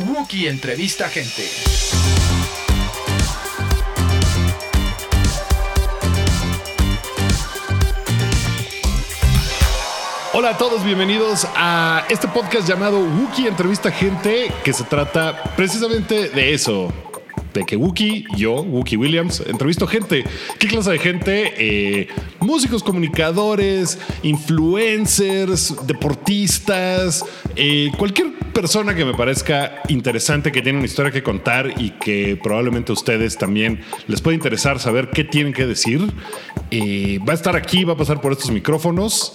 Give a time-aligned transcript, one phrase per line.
[0.00, 1.42] Wookie entrevista gente.
[10.32, 16.30] Hola a todos, bienvenidos a este podcast llamado Wookie Entrevista Gente, que se trata precisamente
[16.30, 16.90] de eso.
[17.52, 20.24] De que Wookie, yo, Wookie Williams, entrevisto gente.
[20.58, 21.52] ¿Qué clase de gente?
[21.58, 22.08] Eh,
[22.38, 27.22] músicos, comunicadores, influencers, deportistas,
[27.54, 32.38] eh, cualquier persona que me parezca interesante, que tiene una historia que contar y que
[32.42, 36.12] probablemente a ustedes también les puede interesar saber qué tienen que decir.
[36.70, 39.34] Eh, va a estar aquí, va a pasar por estos micrófonos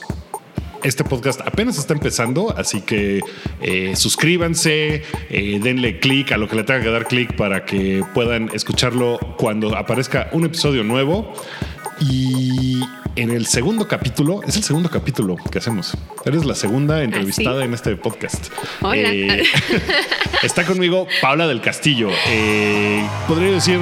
[0.85, 3.21] este podcast apenas está empezando, así que
[3.59, 5.01] eh, suscríbanse,
[5.31, 9.17] eh, denle clic a lo que le tenga que dar clic para que puedan escucharlo
[9.37, 11.34] cuando aparezca un episodio nuevo.
[11.99, 12.81] Y
[13.16, 15.95] en el segundo capítulo, es el segundo capítulo que hacemos.
[16.26, 18.48] Eres la segunda entrevistada en este podcast.
[18.81, 19.09] Hola.
[19.13, 19.44] Eh,
[20.44, 22.10] está conmigo Paula del Castillo.
[22.27, 23.79] Eh, podría decir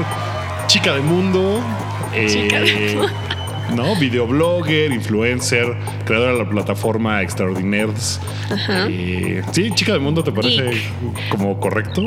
[0.68, 1.62] chica de mundo.
[2.28, 3.12] Chica de eh, mundo.
[3.76, 3.96] ¿No?
[3.96, 5.76] Videoblogger, influencer,
[6.06, 8.20] creadora de la plataforma Extraordinards.
[8.90, 11.30] Eh, sí, chica del mundo, ¿te parece Geek.
[11.30, 12.02] como correcto?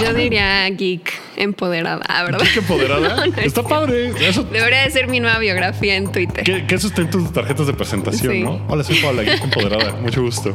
[0.00, 2.40] Yo diría geek empoderada, ¿verdad?
[2.40, 2.96] Geek empoderada.
[3.16, 4.12] No, no es Está padre.
[4.20, 6.44] Eso, Debería de ser mi nueva biografía en Twitter.
[6.44, 8.42] que, que eso esté en tus tarjetas de presentación, Sí.
[8.42, 8.60] ¿no?
[8.68, 9.92] Hola, soy Paula, Geek empoderada.
[10.00, 10.54] Mucho gusto.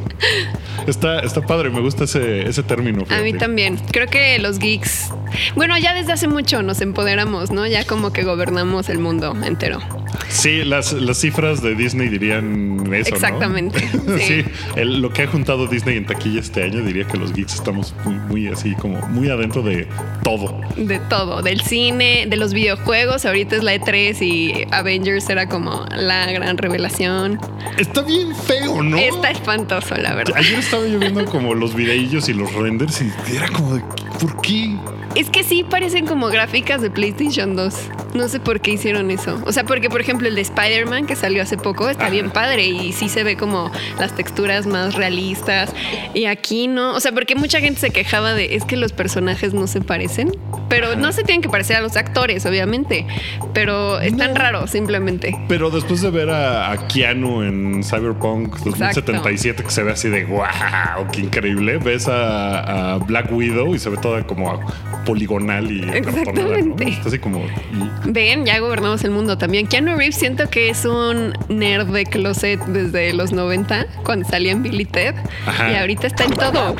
[0.87, 3.05] Está, está padre, me gusta ese, ese término.
[3.09, 3.77] A mí también.
[3.91, 5.09] Creo que los geeks,
[5.55, 7.65] bueno, ya desde hace mucho nos empoderamos, ¿no?
[7.67, 9.79] Ya como que gobernamos el mundo entero.
[10.29, 13.09] Sí, las, las cifras de Disney dirían eso.
[13.11, 13.15] ¿no?
[13.15, 13.79] Exactamente,
[14.17, 14.45] sí, sí.
[14.75, 17.93] el- lo que ha juntado Disney en taquilla este año diría que los geeks estamos
[18.05, 19.87] muy, muy así, como muy adentro de
[20.23, 20.59] todo.
[20.75, 23.25] De todo, del cine, de los videojuegos.
[23.25, 27.39] Ahorita es la E3 y Avengers era como la gran revelación.
[27.77, 28.97] Está bien feo, ¿no?
[28.97, 30.35] Está espantoso, la verdad.
[30.37, 33.81] Ayer estaba yo viendo como los videillos y los renders y era como de,
[34.19, 34.75] ¿por qué?
[35.15, 37.73] Es que sí parecen como gráficas de PlayStation 2.
[38.13, 39.41] No sé por qué hicieron eso.
[39.45, 42.11] O sea, porque por ejemplo el de Spider-Man que salió hace poco está Ajá.
[42.11, 45.73] bien padre y sí se ve como las texturas más realistas.
[46.13, 46.93] Y aquí no.
[46.95, 50.31] O sea, porque mucha gente se quejaba de es que los personajes no se parecen.
[50.69, 53.05] Pero no se tienen que parecer a los actores, obviamente.
[53.53, 54.39] Pero están No.
[54.39, 55.37] raros simplemente.
[55.49, 60.23] Pero después de ver a, a Keanu en Cyberpunk 2077 que se ve así de
[60.25, 60.41] wow,
[61.11, 64.59] qué increíble, ves a, a Black Widow y se ve toda como
[65.05, 66.19] poligonal y cartonada, ¿no?
[66.21, 66.89] Exactamente.
[66.89, 69.67] Está así como y- Ven, ya gobernamos el mundo también.
[69.67, 74.63] Keanu Reeves siento que es un nerd de closet desde los 90, cuando salía en
[74.63, 75.15] Billy Ted.
[75.45, 75.71] Ajá.
[75.71, 76.75] Y ahorita está en todo.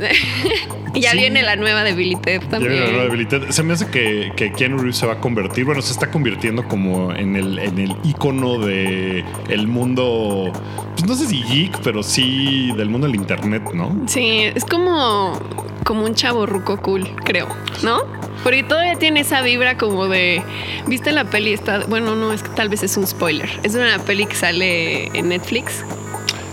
[0.94, 2.72] ya viene la nueva de Billy Ted Ya también.
[2.72, 3.48] viene la nueva debilidad.
[3.50, 6.66] Se me hace que, que Keanu Reeves se va a convertir, bueno, se está convirtiendo
[6.66, 10.52] como en el, en el icono de el mundo,
[10.94, 13.94] pues no sé si geek, pero sí del mundo del internet, ¿no?
[14.06, 15.38] Sí, es como,
[15.84, 17.48] como un chavo ruco cool, creo,
[17.82, 18.02] ¿no?
[18.44, 20.42] Porque todavía tiene esa vibra como de.
[20.86, 21.52] ¿Viste la peli?
[21.52, 23.48] Está, bueno, no, es que tal vez es un spoiler.
[23.64, 25.84] Es una peli que sale en Netflix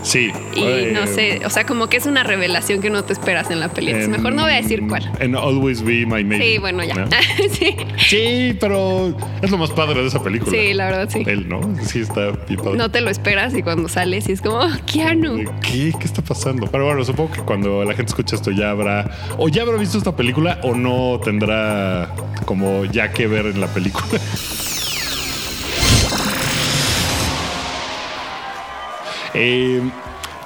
[0.06, 0.30] Sí.
[0.54, 3.50] y Eh, no sé, o sea, como que es una revelación que no te esperas
[3.50, 3.90] en la peli.
[3.90, 5.10] En- mejor no voy a decir cuál.
[5.18, 6.38] En Always Be My Maybe.
[6.44, 6.94] Sí, bueno, ya.
[6.94, 7.06] ¿no?
[7.50, 7.76] sí.
[8.08, 10.52] Sí, pero es lo más padre de esa película.
[10.56, 11.24] sí, la verdad sí.
[11.26, 11.60] Él, ¿no?
[11.82, 12.76] Sí, está padre.
[12.78, 15.38] No te lo esperas y cuando sales y es como, oh, Keanu.
[15.60, 15.92] ¿Qué?
[15.98, 16.68] ¿Qué está pasando?
[16.68, 19.98] Pero bueno, supongo que cuando la gente escucha esto ya habrá o ya habrá visto
[19.98, 24.06] esta película o no tendrá como ya que ver en la película.
[29.38, 29.82] Eh,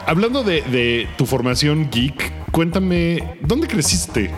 [0.05, 4.33] hablando de, de tu formación geek, cuéntame, ¿dónde creciste?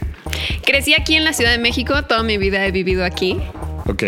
[0.63, 3.39] Crecí aquí en la Ciudad de México, toda mi vida he vivido aquí.
[3.87, 4.05] Ok.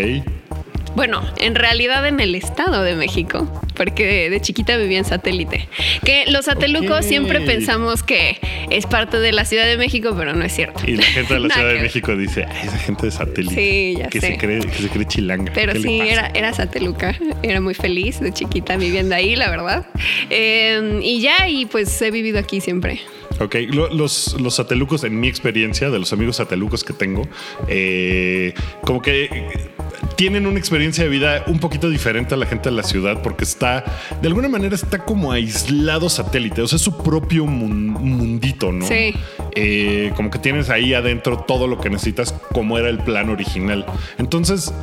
[0.95, 5.67] Bueno, en realidad en el Estado de México, porque de chiquita vivía en satélite.
[6.05, 8.39] Que los satelucos siempre pensamos que
[8.69, 10.81] es parte de la Ciudad de México, pero no es cierto.
[10.87, 11.81] Y la gente de la Ciudad de.
[11.81, 13.55] México dice, "Ay, esa gente de satélite.
[13.55, 14.27] Sí, ya que sé.
[14.27, 15.51] Se cree, que se cree chilanga.
[15.53, 17.15] Pero ¿Qué le sí, era, era sateluca.
[17.43, 19.85] Era muy feliz de chiquita viviendo ahí, la verdad.
[20.29, 23.01] Eh, y ya, y pues he vivido aquí siempre.
[23.39, 27.23] Ok, Lo- los, los satelucos, en mi experiencia, de los amigos satelucos que tengo,
[27.67, 29.69] eh, como que
[30.15, 33.43] tienen una experiencia de vida un poquito diferente a la gente de la ciudad porque
[33.43, 33.83] está,
[34.21, 38.87] de alguna manera está como aislado satélite, o sea, es su propio mun- mundito, ¿no?
[38.87, 39.13] Sí.
[39.55, 43.85] Eh, como que tienes ahí adentro todo lo que necesitas como era el plan original.
[44.17, 44.73] Entonces,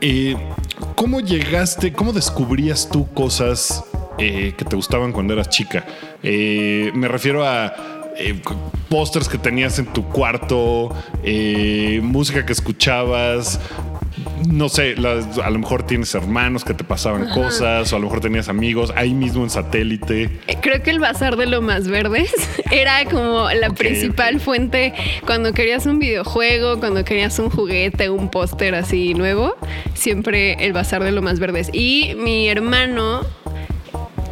[0.00, 0.36] eh,
[0.94, 3.84] ¿cómo llegaste, cómo descubrías tú cosas
[4.18, 5.84] eh, que te gustaban cuando eras chica?
[6.22, 7.74] Eh, me refiero a
[8.18, 8.40] eh,
[8.88, 10.94] pósters que tenías en tu cuarto,
[12.02, 13.60] música que escuchabas.
[14.48, 18.04] no sé, las- a lo mejor tienes hermanos que te pasaban cosas, o a lo
[18.06, 20.30] mejor tenías amigos ahí mismo en satélite.
[20.62, 22.32] Creo que el bazar de lo más verdes
[22.70, 24.94] era como la principal fuente
[25.26, 29.54] cuando querías un videojuego, cuando querías un juguete, un póster así nuevo,
[29.94, 31.68] siempre el bazar de lo más verdes.
[31.72, 33.22] Y mi hermano,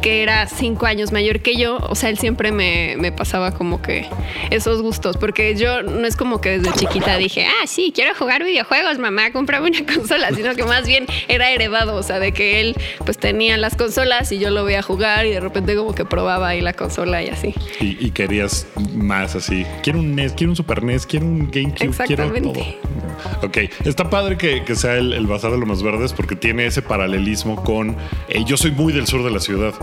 [0.05, 3.81] que era cinco años mayor que yo, o sea, él siempre me, me pasaba como
[3.81, 4.05] que
[4.51, 8.43] esos gustos, porque yo no es como que desde chiquita dije, ah, sí, quiero jugar
[8.43, 12.61] videojuegos, mamá, cómprame una consola, sino que más bien era heredado, o sea, de que
[12.61, 16.05] él pues tenía las consolas y yo lo veía jugar y de repente como que
[16.05, 17.55] probaba ahí la consola y así.
[17.79, 19.65] Y, y querías más así.
[19.81, 22.63] Quiero un NES, quiero un Super NES, quiero un GameCube, quiero todo.
[23.41, 26.67] Ok, está padre que, que sea el, el bazar de los más verdes porque tiene
[26.67, 27.97] ese paralelismo con.
[28.29, 29.73] eh, yo soy muy del sur de la ciudad.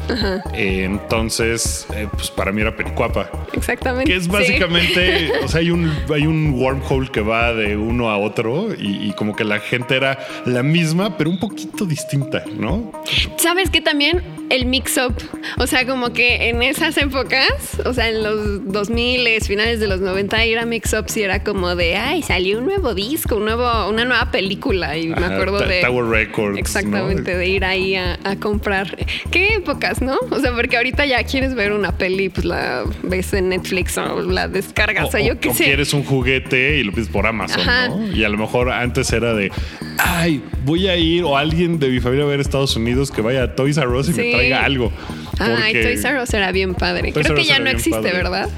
[0.55, 3.31] Eh, entonces, eh, pues para mí era Pericuapa.
[3.53, 4.11] Exactamente.
[4.11, 4.31] Que es Sí.
[4.31, 9.09] básicamente, o sea, hay un, hay un wormhole que va de uno a otro y,
[9.09, 12.93] y como que la gente era la misma, pero un poquito distinta, ¿no?
[13.37, 15.15] ¿Sabes que también el mix-up?
[15.59, 20.01] O sea, como que en esas épocas, o sea, en los 2000, finales de los
[20.01, 23.89] 90, ir a mix-up sí era como de, ay, salió un nuevo disco, un nuevo,
[23.89, 24.97] una nueva película.
[24.97, 25.81] Y me acuerdo de...
[25.81, 26.59] Tower Records.
[26.59, 27.39] Exactamente, ¿no?
[27.39, 28.97] de ir ahí a, a comprar.
[29.31, 30.19] ¿Qué épocas, no?
[30.31, 34.23] O sea, porque ahorita ya quieres ver una peli, pues la ves en Netflix o
[34.23, 35.65] la descargas, o, sea, yo qué o sé.
[35.65, 37.89] quieres un juguete y lo pides por Amazon, Ajá.
[37.89, 38.13] ¿no?
[38.13, 39.51] Y a lo mejor antes era de,
[39.99, 43.43] ay, voy a ir o alguien de mi familia a ver Estados Unidos que vaya
[43.45, 44.93] a Toys R Us y me traiga algo.
[45.39, 47.13] Ay, Porque- Toys R Us era bien padre.
[47.13, 48.13] Toys Creo que ya no existe, padre.
[48.13, 48.49] ¿verdad?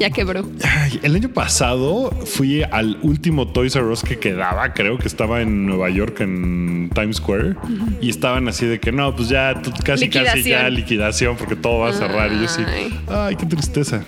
[0.00, 0.44] Ya quebró.
[0.64, 5.40] Ay, el año pasado fui al último Toys R Us que quedaba, creo que estaba
[5.40, 7.54] en Nueva York, en Times Square,
[8.00, 9.54] y estaban así de que no, pues ya
[9.84, 11.36] casi casi ya Liquidación.
[11.36, 12.32] porque todo va a cerrar.
[12.32, 12.62] Y yo sí,
[13.08, 13.36] Ay.
[13.36, 14.04] qué tristeza.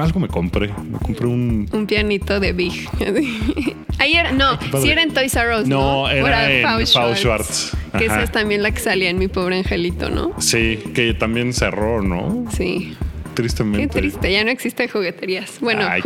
[0.00, 1.68] Algo me compré, me compré un...
[1.72, 2.88] Un pianito de Big.
[3.98, 5.66] Ayer, no, sí era en Toys R Us.
[5.66, 7.72] No, No, era en Paul Paul Schwartz.
[7.98, 10.40] Que esa es también la que salía en Mi Pobre Angelito, ¿no?
[10.40, 12.46] Sí, que también cerró, ¿no?
[12.56, 12.96] Sí.
[13.40, 13.88] Tristemente.
[13.88, 15.58] Qué triste, ya no existen jugueterías.
[15.60, 16.02] Bueno, Ay,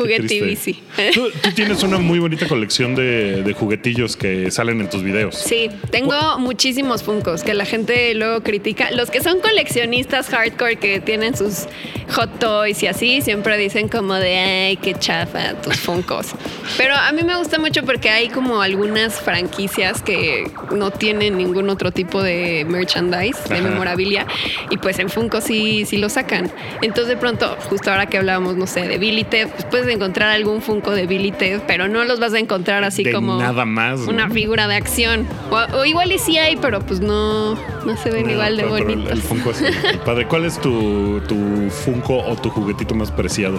[0.57, 0.83] sí.
[1.13, 5.37] Tú, tú tienes una muy bonita colección de, de juguetillos que salen en tus videos.
[5.37, 8.93] Sí, tengo muchísimos Funkos que la gente luego critica.
[8.93, 11.67] Los que son coleccionistas hardcore que tienen sus
[12.11, 16.29] hot toys y así, siempre dicen como de, ay, qué chafa tus Funkos.
[16.77, 21.69] Pero a mí me gusta mucho porque hay como algunas franquicias que no tienen ningún
[21.69, 23.69] otro tipo de merchandise, de Ajá.
[23.69, 24.27] memorabilia,
[24.71, 26.51] y pues en Funko sí, sí lo sacan.
[26.83, 30.61] Entonces pronto, justo ahora que hablábamos, no sé, de Billy Ted, pues puedes encontrar algún
[30.61, 34.01] Funko de Billy Ted, pero no los vas a encontrar así De como nada más,
[34.01, 34.11] ¿no?
[34.11, 35.27] una figura de acción.
[35.51, 38.63] O, o igual y sí hay, pero pues no, no se ven No, igual de
[38.65, 39.11] el- bonitos.
[39.11, 40.27] El, Funko es el- padre.
[40.27, 43.59] ¿Cuál es tu, tu Funko o tu juguetito más preciado?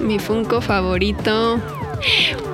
[0.00, 1.60] Mi Funko favorito.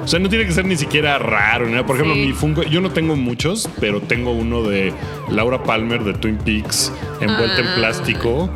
[0.02, 1.68] O sea, no tiene que ser ni siquiera raro.
[1.68, 1.86] ¿no?
[1.86, 2.26] Por ejemplo, Sí.
[2.26, 4.92] mi Funko, yo no tengo muchos, pero tengo uno de
[5.30, 7.74] Laura Palmer de Twin Peaks, envuelta en Ah.
[7.76, 8.50] plástico.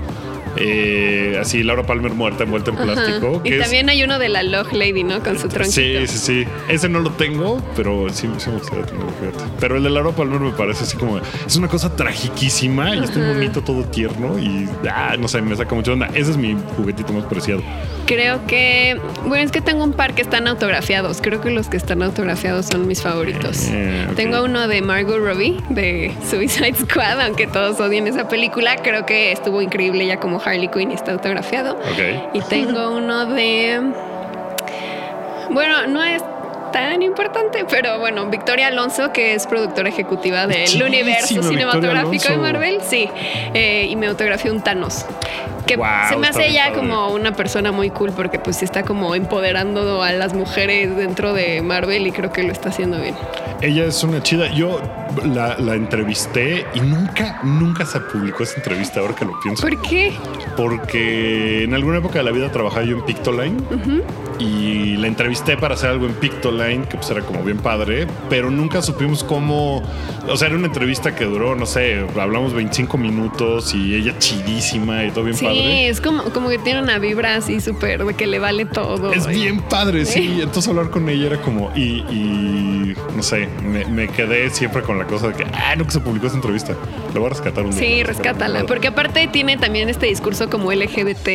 [0.64, 3.40] Eh, así, Laura Palmer muerta, envuelta en plástico.
[3.44, 5.22] Y que es- también hay uno de la Log Lady, ¿no?
[5.22, 5.72] Con su tronquito.
[5.72, 6.44] Sí, sí, sí.
[6.68, 9.44] Ese no lo tengo, pero sí, sí me gustaría tenerlo, fíjate.
[9.60, 11.18] Pero el de Laura Palmer me parece así como...
[11.46, 14.68] Es una cosa tragiquísima y está bonito, todo tierno y...
[14.90, 16.06] Ah, no sé, me saca mucho onda.
[16.14, 17.62] Ese es mi juguetito más preciado.
[18.06, 19.00] Creo que.
[19.24, 21.20] Bueno, es que tengo un par que están autografiados.
[21.22, 23.68] Creo que los que están autografiados son mis favoritos.
[23.70, 24.08] Eh.
[24.16, 28.76] Tengo uno de Margot Robbie de Suicide Squad, aunque todos odien esa película.
[28.82, 31.74] Creo que estuvo increíble ya como Harley Quinn y está autografiado.
[31.74, 32.34] Ok.
[32.34, 33.80] Y tengo uno de.
[35.50, 36.22] Bueno, no es
[36.72, 42.36] tan importante, pero bueno, Victoria Alonso, que es productora ejecutiva del universo cinematográfico de.
[42.38, 43.08] Marvel, sí,
[43.54, 45.04] eh, y me autografió un Thanos.
[45.66, 45.78] Que
[46.08, 50.02] se me hace ya como una persona muy cool porque pues sí está como empoderando
[50.02, 53.14] a las mujeres dentro de Marvel y creo que lo está haciendo bien.
[53.62, 54.52] Ella es una chida.
[54.52, 54.80] Yo
[55.24, 59.62] la, la entrevisté y nunca, nunca se publicó esa entrevista, ahora que lo pienso.
[59.62, 60.12] ¿Por qué?
[60.56, 63.56] Porque en alguna época de la vida trabajaba yo en Pictoline
[64.42, 68.50] y la entrevisté para hacer algo en Pictoline, que pues era como bien padre, pero
[68.50, 69.82] nunca supimos cómo.
[70.28, 75.04] O sea, era una entrevista que duró, no sé, hablamos 25 minutos y ella chidísima
[75.04, 75.88] y todo bien Sí, padre.
[75.88, 79.12] es como, como que tiene una vibra así súper de que le vale todo.
[79.12, 80.38] Es Y- bien padre, sí.
[80.42, 81.70] Entonces hablar con ella era como.
[81.74, 85.84] Y, y no sé, me, me quedé siempre con la cosa de que, ah, no
[85.84, 86.74] que se publicó esa entrevista.
[87.14, 87.80] Lo voy a rescatar un día.
[87.80, 91.28] Sí, rescátala, porque aparte tiene también este discurso como LGBT.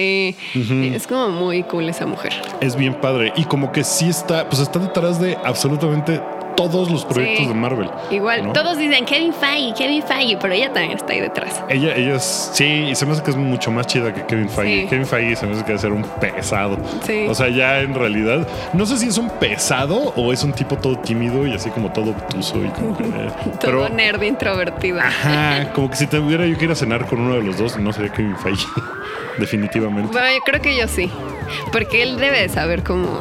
[0.95, 2.33] Es como muy cool esa mujer.
[2.61, 3.33] Es bien padre.
[3.35, 6.21] Y como que sí está, pues está detrás de absolutamente
[6.55, 7.47] todos los proyectos Sí.
[7.49, 7.87] de Marvel.
[8.09, 8.51] Igual, ¿no?
[8.51, 11.61] todos dicen Kevin Feige, Kevin Feige, pero ella también está ahí detrás.
[11.69, 14.49] Ella, ella es, sí, y se me hace que es mucho más chida que Kevin
[14.49, 14.81] Feige.
[14.81, 14.87] Sí.
[14.87, 16.79] Kevin Feige se me hace que debe ser un pesado.
[17.03, 17.27] Sí.
[17.29, 20.77] O sea, ya en realidad, no sé si es un pesado o es un tipo
[20.77, 23.29] todo tímido y así como todo obtuso y como que, eh,
[23.61, 24.99] Todo nerd introvertido.
[24.99, 27.77] ajá, como que si tuviera yo que ir a cenar con uno de los dos,
[27.77, 28.65] no sería Kevin Feige.
[29.37, 30.11] Definitivamente.
[30.11, 31.11] Bueno, yo creo que yo sí.
[31.71, 33.19] Porque él debe de saber como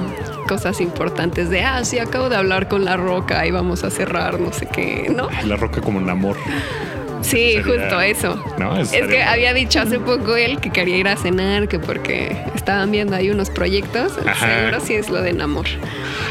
[0.49, 4.39] cosas importantes de, ah, sí, acabo de hablar con La Roca y vamos a cerrar,
[4.41, 5.29] no sé qué, ¿no?
[5.45, 6.37] La roca como un amor.
[7.23, 8.45] Sí, Sería- justo eso.
[8.59, 12.37] No, Es que había dicho hace poco él que quería ir a cenar, que porque
[12.55, 14.13] estaban viendo ahí unos proyectos.
[14.25, 14.59] Ajá.
[14.59, 15.67] Seguro sí es lo de Namor.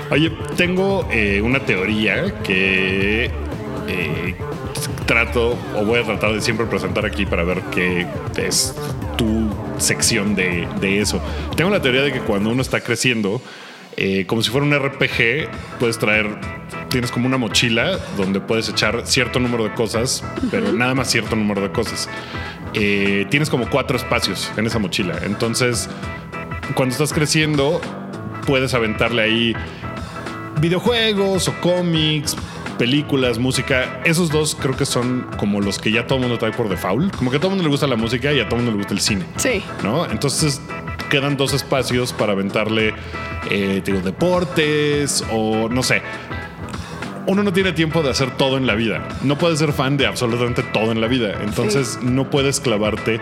[0.10, 3.26] Oye, tengo eh, una teoría que
[3.90, 4.36] eh,
[5.06, 8.74] trato o voy a tratar de siempre presentar aquí para ver qué es
[9.18, 11.22] tu sección de, de eso.
[11.56, 13.42] Tengo la teoría de que cuando uno está creciendo,
[13.98, 16.28] eh, como si fuera un RPG, puedes traer,
[16.90, 21.36] tienes como una mochila donde puedes echar cierto número de cosas, pero nada más cierto
[21.36, 22.10] número de cosas.
[22.74, 25.18] Eh, tienes como cuatro espacios en esa mochila.
[25.24, 25.90] Entonces,
[26.76, 27.80] cuando estás creciendo,
[28.46, 29.56] puedes aventarle ahí
[30.60, 32.36] videojuegos o cómics,
[32.78, 34.02] películas, música.
[34.06, 37.16] Esos dos creo que son como los que ya todo el mundo trae por default.
[37.16, 38.72] Como que a todo el mundo le gusta la música y a todo el mundo
[38.72, 39.26] le gusta el cine.
[39.38, 39.64] Sí.
[39.84, 40.06] ¿no?
[40.10, 40.62] Entonces
[41.10, 42.94] quedan dos espacios para aventarle,
[43.50, 46.02] eh, digo, deportes o no sé.
[47.28, 49.08] Uno no tiene tiempo de hacer todo en la vida.
[49.24, 51.34] No puedes ser fan de absolutamente todo en la vida.
[51.44, 53.20] Entonces no puedes clavarte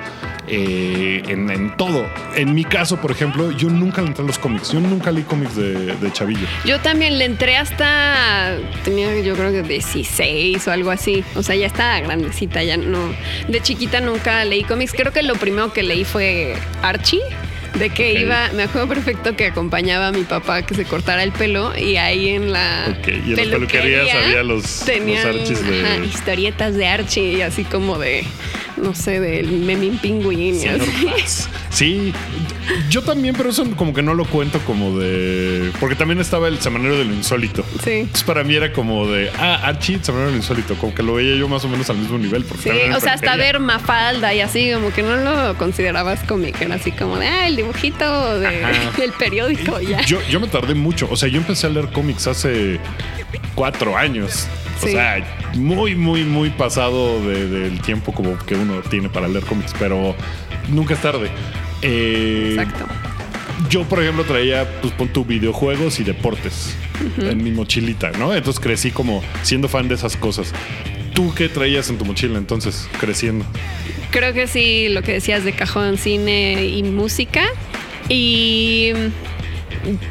[0.48, 2.06] eh, en, en todo.
[2.36, 4.72] En mi caso, por ejemplo, yo nunca le entré a los cómics.
[4.72, 6.46] Yo nunca leí cómics de, de chavillo.
[6.66, 8.58] Yo también le entré hasta.
[8.84, 11.24] Tenía yo creo que 16 o algo así.
[11.36, 13.00] O sea, ya estaba grandecita, ya no.
[13.48, 14.94] De chiquita nunca leí cómics.
[14.94, 17.22] Creo que lo primero que leí fue Archie.
[17.78, 21.32] De que iba, me acuerdo perfecto que acompañaba a mi papá que se cortara el
[21.32, 25.68] pelo y ahí en la Ok, y en las peluquerías había los- tenían, los Archies
[25.68, 28.24] de- ajá, historietas de Archie y así como de,
[28.78, 30.60] no sé, del Memín Pingüín.
[31.70, 32.14] Sí,
[32.90, 35.72] yo también, pero eso como que no lo cuento como de.
[35.80, 37.66] Porque también estaba el semanero de lo insólito.
[37.84, 37.92] Sí.
[37.92, 39.32] Entonces para mí era como de.
[39.38, 40.76] Ah, Archie, el semanero de lo insólito.
[40.76, 42.44] Como que lo veía yo más o menos al mismo nivel.
[42.46, 46.62] Porque Sí, o sea, hasta ver Mafalda y así, como que no lo considerabas cómic,
[46.62, 48.64] era así como de, ah, el dibujito de-
[48.98, 50.02] del periódico ya.
[50.06, 51.08] Yo, yo me tardé mucho.
[51.12, 52.80] O sea, yo empecé a leer cómics hace
[53.56, 54.48] cuatro años.
[54.84, 59.44] O sea, muy, muy, muy pasado de- del tiempo como que uno tiene para leer
[59.46, 60.16] cómics, pero
[60.70, 61.30] nunca es tarde.
[61.82, 62.86] Eh, Exacto.
[63.70, 66.76] Yo, por ejemplo, traía, pues pon tu videojuegos y deportes
[67.20, 68.34] en mi mochilita, ¿no?
[68.34, 70.54] Entonces crecí como siendo fan de esas cosas.
[71.14, 73.46] ¿Tú qué traías en tu mochila entonces, creciendo?
[74.12, 77.44] Creo que sí, lo que decías de cajón, cine y música.
[78.10, 78.92] Y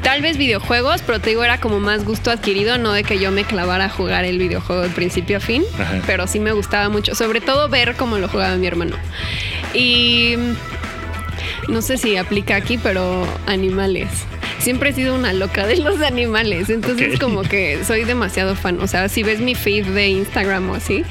[0.03, 3.31] tal vez videojuegos, pero te digo, era como más gusto adquirido, no de que yo
[3.31, 6.01] me clavara a jugar el videojuego de principio a fin, Ajá.
[6.07, 8.97] pero sí me gustaba mucho, sobre todo ver cómo lo jugaba mi hermano.
[9.75, 10.37] Y
[11.69, 14.09] no sé si aplica aquí, pero animales.
[14.59, 18.81] Siempre he sido una loca de los animales, entonces como que soy demasiado fan.
[18.81, 21.05] O sea, si ves mi feed de Instagram o así,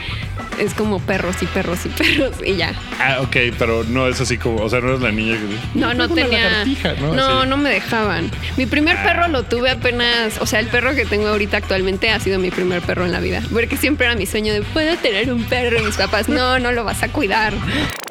[0.62, 2.74] es como perros y perros y perros y ya.
[3.00, 5.80] Ah, ok, pero no es así como, o sea, no eres la niña que...
[5.80, 6.64] No, no tenía.
[7.02, 7.14] ¿no?
[7.14, 8.30] No, no me dejaban.
[8.58, 9.04] Mi primer Ah.
[9.04, 10.40] perro lo tuve apenas.
[10.40, 13.20] O sea, el perro que tengo ahorita actualmente ha sido mi primer perro en la
[13.20, 13.42] vida.
[13.52, 15.80] Porque siempre era mi sueño de puedo tener un perro.
[15.80, 17.54] Y mis papás, no, no lo vas a cuidar.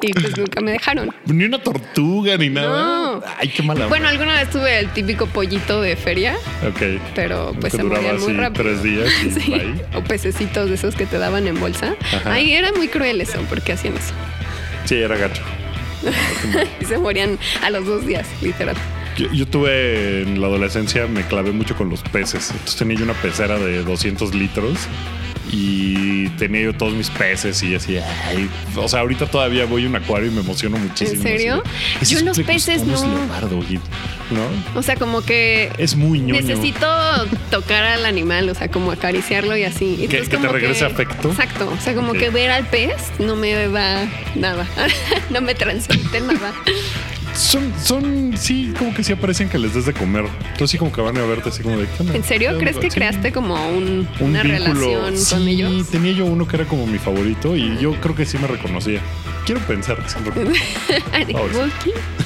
[0.01, 1.11] Y pues nunca me dejaron.
[1.27, 2.67] Ni una tortuga ni nada.
[2.69, 3.23] No.
[3.39, 3.87] Ay, qué mala.
[3.87, 6.35] Bueno, alguna vez tuve el típico pollito de feria,
[6.67, 6.99] Ok.
[7.15, 8.63] pero pues se duraba morían muy rápido.
[8.63, 9.51] tres días y Sí.
[9.51, 9.85] bye.
[9.95, 11.93] O pececitos de esos que te daban en bolsa.
[12.13, 12.33] Ajá.
[12.33, 14.13] Ay, era muy cruel eso, porque hacían eso.
[14.85, 15.43] Sí, era gacho.
[16.81, 18.75] Y se morían a los dos días, literal.
[19.17, 22.49] Yo, yo tuve en la adolescencia, me clavé mucho con los peces.
[22.51, 24.79] Entonces tenía yo una pecera de 200 litros
[25.51, 29.87] y tenía yo todos mis peces y así, ay, o sea, ahorita todavía voy a
[29.87, 31.17] un acuario y me emociono muchísimo.
[31.17, 31.63] ¿En serio?
[32.01, 32.93] así Yo "Ese los peces no.
[33.05, 33.59] leopardo",
[34.31, 34.79] ¿no?
[34.79, 36.41] O sea, como que Es muy ñoño.
[36.41, 36.87] necesito
[37.49, 39.97] tocar al animal, o sea, como acariciarlo y así.
[40.03, 41.29] Entonces, que te regrese afecto.
[41.31, 41.69] Exacto.
[41.77, 44.65] O sea, como que ver al pez no me da nada.
[45.29, 46.53] no me transmite nada.
[47.33, 50.25] Son, son, sí, como que sí aparecen que les des de comer.
[50.51, 51.87] Entonces sí como que van a verte así como de...
[51.87, 52.15] ¿qué?
[52.17, 52.51] ¿En serio?
[52.53, 52.95] ¿Qué ¿Crees que Sí.
[52.95, 54.73] creaste como un- un una vínculo.
[54.73, 55.87] relación sí, con ellos?
[55.89, 59.01] tenía yo uno que era como mi favorito y yo creo que sí me reconocía.
[59.45, 60.03] Quiero pensar que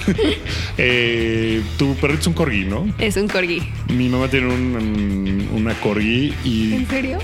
[0.78, 2.88] Eh, tu perrito es un corgi, ¿no?
[3.00, 3.62] Es un corgi.
[3.90, 7.18] Mi mamá tiene un- un- una corgi y ¿En serio?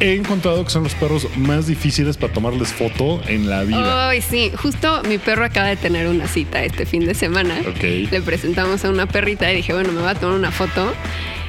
[0.00, 4.08] he encontrado que son los perros más difíciles para tomarles foto en la vida.
[4.08, 4.50] Ay, sí.
[4.56, 7.60] Justo mi perro acaba de tener una cita este fin de semana.
[7.68, 7.82] Ok.
[8.10, 10.92] Le presentamos a una perrita y dije, bueno, me voy a tomar una foto.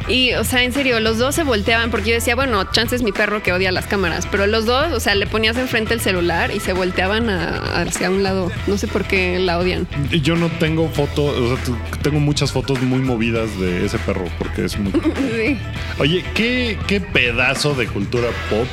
[0.08, 3.04] Y, o sea, en serio, los dos se volteaban porque yo decía, bueno, chance es
[3.04, 6.02] mi perro que odia las cámaras, pero los dos, o sea, le ponías enfrente el
[6.02, 8.52] celular y se volteaban a- hacia un lado.
[8.68, 9.88] No sé por qué la odian.
[10.12, 14.26] Y Yo no tengo fotos, o sea, tengo muchas fotos muy movidas de ese perro
[14.38, 14.92] porque es muy.
[15.02, 15.58] Sí.
[16.00, 18.68] Oye, ¿qué, qué pedazo de cultura pop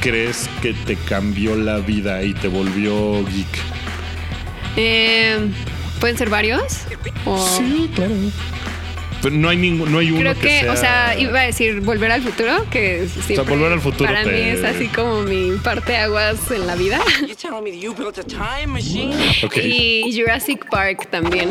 [0.00, 3.46] crees que te cambió la vida y te volvió geek?
[4.76, 5.36] Eh,
[6.00, 6.78] ¿Pueden ser varios?
[7.24, 8.14] O- Sí, claro.
[9.22, 11.80] Pero no hay ningún, no hay uno Creo que, sea- o sea, iba a decir
[11.80, 15.52] volver al futuro, que siempre Volver al Futuro para te- mí es así como mi
[15.62, 17.00] parte aguas en la vida.
[17.28, 19.14] You telling me that you built a time machine?
[19.44, 19.56] Ok.
[19.58, 21.50] Y Jurassic Park también.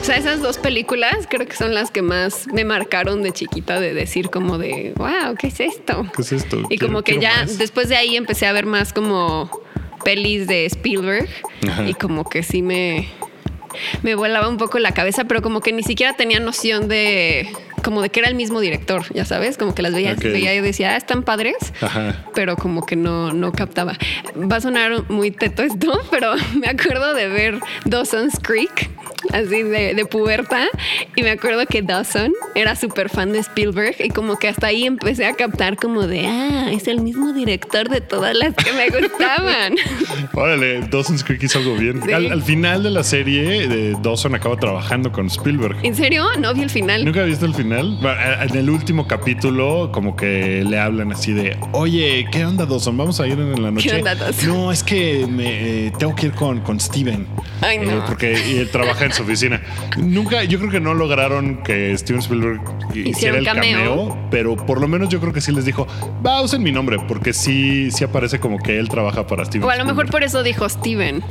[0.00, 3.78] O sea, esas dos películas creo que son las que más me marcaron de chiquita
[3.80, 6.06] de decir como de, wow, ¿qué es esto?
[6.16, 6.62] ¿Qué es esto?
[6.70, 7.58] Y como que ya más.
[7.58, 9.50] después de ahí empecé a ver más como
[10.02, 11.28] pelis de Spielberg
[11.68, 11.86] Ajá.
[11.86, 13.08] y como que sí me,
[14.02, 17.48] me volaba un poco la cabeza, pero como que ni siquiera tenía noción de
[17.82, 20.22] como de que era el mismo director, ya sabes, como que las veía, Ok.
[20.24, 22.26] veía y decía, ah, están padres, Ajá.
[22.34, 23.96] pero como que no, no captaba.
[24.36, 28.90] Va a sonar muy teto esto, pero me acuerdo de ver Dawson's Creek,
[29.32, 30.66] así de, de puberta,
[31.16, 34.84] y me acuerdo que Dawson era súper fan de Spielberg y como que hasta ahí
[34.84, 38.88] empecé a captar como de, ah, es el mismo director de todas las que me
[38.88, 39.74] gustaban.
[40.34, 42.00] Órale, Dawson's Creek hizo algo bien.
[42.04, 42.12] Sí.
[42.12, 45.76] Al, al final de la serie, de Dawson acaba trabajando con Spielberg.
[45.82, 46.26] ¿En serio?
[46.38, 47.04] No vi el final.
[47.04, 47.98] ¿Nunca viste el final?
[48.00, 52.96] Bueno, En el último capítulo, como que le hablan así de, oye, ¿qué onda, Dawson?
[52.96, 53.94] Vamos a ir en la noche.
[53.96, 54.48] onda, Dawson?
[54.48, 57.26] No, es que me, eh, tengo que ir con, con Steven.
[57.60, 57.90] Ay, no.
[57.98, 59.60] Eh, porque él trabaja en su oficina.
[59.98, 62.60] Nunca, yo creo que no lograron que Steven Spielberg
[62.94, 63.78] hiciera el cameo.
[63.78, 65.86] cameo, pero por lo menos yo creo que sí les dijo,
[66.24, 69.70] va, usen mi nombre, porque sí, sí aparece como que él trabaja para Steven O
[69.70, 71.22] a lo mejor por eso dijo Steven.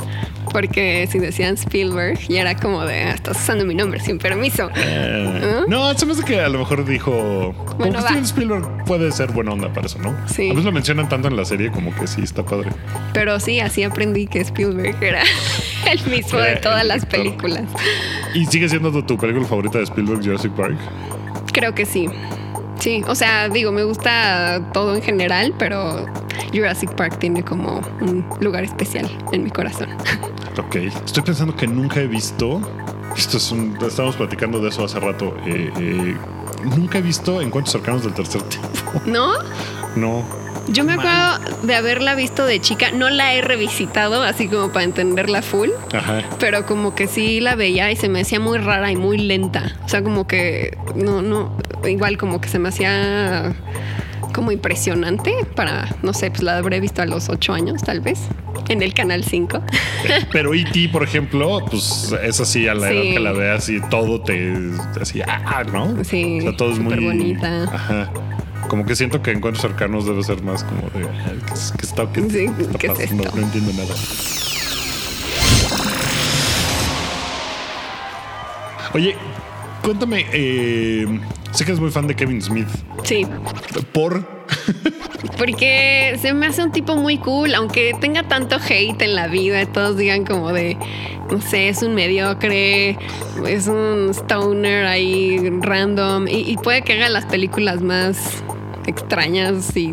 [0.52, 4.70] Porque si decían Spielberg, y era como de, "Ah, estás usando mi nombre sin permiso.
[4.76, 7.54] Eh, No, se me hace que a lo mejor dijo.
[7.66, 8.08] Como Bueno, que va.
[8.10, 10.16] Steven Spielberg puede ser buena onda para eso, ¿no?
[10.28, 10.48] Sí.
[10.48, 12.72] A veces lo mencionan tanto en la serie como que sí está padre.
[13.14, 15.22] Pero sí, así aprendí que Spielberg era
[15.92, 17.38] el mismo de Era todas las director.
[17.38, 17.64] películas.
[18.34, 20.78] ¿Y sigue siendo tu, tu película favorita de Spielberg, Jurassic Park?
[21.54, 22.08] Creo que sí.
[22.80, 26.06] Sí, o sea, digo, me gusta todo en general, pero
[26.54, 29.90] Jurassic Park tiene como un lugar especial en mi corazón.
[30.58, 30.76] Ok.
[31.06, 32.60] Estoy pensando que nunca he visto.
[33.16, 33.78] Esto es un.
[33.82, 35.34] Estábamos platicando de eso hace rato.
[35.46, 36.18] eh, eh,
[36.76, 38.62] nunca he visto Encuentros cercanos del tercer tipo.
[39.06, 39.32] ¿No?
[39.96, 40.26] No.
[40.72, 44.86] Yo me acuerdo de haberla visto de chica, no la he revisitado así como para
[44.86, 46.24] entenderla full, Ajá.
[46.40, 49.76] pero como que sí la veía y se me hacía muy rara y muy lenta.
[49.86, 51.56] O sea, como que no, no,
[51.88, 53.54] igual como que se me hacía
[54.34, 58.20] como impresionante para, no sé, pues la habré visto a los ocho años tal vez,
[58.70, 59.62] en el canal 5.
[60.32, 62.94] Pero E.T., por ejemplo, pues es así a la Sí.
[62.96, 64.54] edad que la veas y todo te.
[65.02, 66.04] Así, ah, ¿no?
[66.04, 66.94] Sí, O sea, todo es muy.
[66.94, 67.64] superbonita.
[67.64, 68.12] Ajá.
[68.70, 71.06] Como que siento que encuentros cercanos debe ser más como de.
[71.10, 73.24] "Ay, ¿Qué, es- qué está, qué, Sí, qué está ¿qué es pasando?
[73.24, 73.36] esto?
[73.38, 73.96] No entiendo nada.
[78.94, 79.16] Oye,
[79.84, 80.26] cuéntame.
[80.34, 81.06] eh,
[81.52, 82.68] sé que eres muy fan de Kevin Smith.
[83.04, 83.26] Sí,
[83.94, 84.24] Por.
[85.38, 89.66] porque se me hace un tipo muy cool, aunque tenga tanto hate en la vida,
[89.68, 90.78] todos digan como de,
[91.32, 92.98] no sé, es un mediocre,
[93.48, 98.18] es un stoner ahí random, y, y puede que haga las películas más
[98.88, 99.92] extrañas y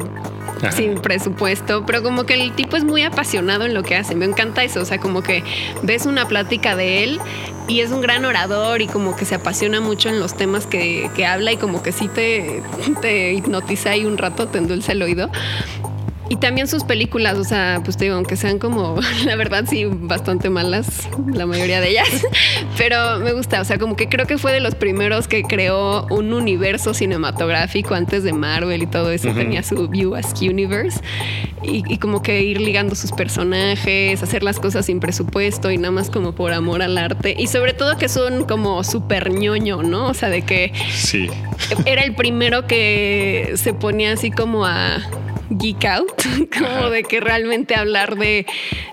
[0.59, 0.73] Ajá.
[0.73, 4.15] sin presupuesto, pero como que el tipo es muy apasionado en lo que hace.
[4.15, 5.45] Me encanta eso, o sea, como que
[5.83, 7.21] ves una plática de él
[7.69, 11.11] y es un gran orador y como que se apasiona mucho en los temas que,
[11.17, 12.63] que habla y como que sí te,
[13.01, 15.31] te hipnotiza ahí un rato, te endulza el oído.
[16.29, 19.85] Y también sus películas, o sea, pues te digo, aunque sean como, la verdad sí,
[19.85, 22.09] bastante malas, la mayoría de ellas,
[22.77, 26.07] pero me gusta, o sea, como que creo que fue de los primeros que creó
[26.11, 31.01] un universo cinematográfico antes de Marvel y todo eso, tenía su View as Universe,
[31.63, 35.93] y, y como que ir ligando sus personajes, hacer las cosas sin presupuesto y nada
[35.93, 40.07] más como por amor al arte, y sobre todo que son como súper ñoño, ¿no?
[40.09, 41.29] O sea, de que Sí.
[41.85, 44.99] era el primero que se ponía así como a
[45.51, 46.23] geek out,
[46.59, 48.47] como de que realmente hablar de,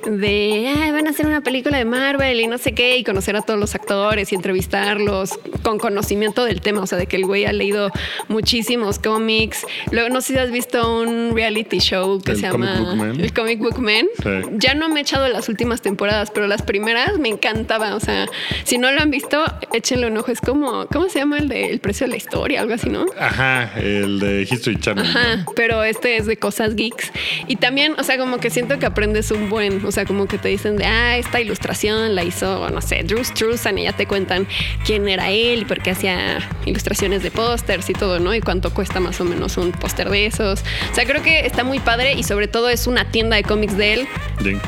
[0.05, 3.35] de "Ay, van a hacer una película de Marvel y no sé qué, y conocer
[3.35, 7.25] a todos los actores y entrevistarlos con conocimiento del tema, o sea, de que el
[7.25, 7.89] güey ha leído
[8.27, 9.65] muchísimos cómics.
[9.91, 13.19] Luego, no sé si has visto un reality show que ¿El se llama Book?
[13.19, 14.05] El Comic Book Man.
[14.21, 14.29] Sí.
[14.57, 18.27] Ya no me he echado las últimas temporadas, pero las primeras me encantaba, o sea,
[18.63, 21.69] si no lo han visto, échenle un ojo, es como, ¿cómo se llama el de
[21.69, 22.61] El precio de la historia?
[22.61, 23.05] Algo así, ¿no?
[23.19, 23.71] Ajá.
[23.77, 25.03] El de History Channel.
[25.03, 25.09] ¿no?
[25.09, 27.09] Ajá, pero este es de cosas geeks.
[27.47, 30.37] Y también, o sea, como que siento que aprendes un buen, o sea, como que
[30.37, 34.07] te dicen de, ah, esta ilustración la hizo, no sé, Drew Struzan y ya te
[34.07, 34.45] cuentan
[34.85, 38.35] quién era él y por qué hacía ilustraciones de pósters y todo, ¿no?
[38.35, 40.65] Y cuánto cuesta más o menos un póster de esos.
[40.91, 43.77] O sea, creo que está muy padre y sobre todo es una tienda de cómics
[43.77, 44.07] de él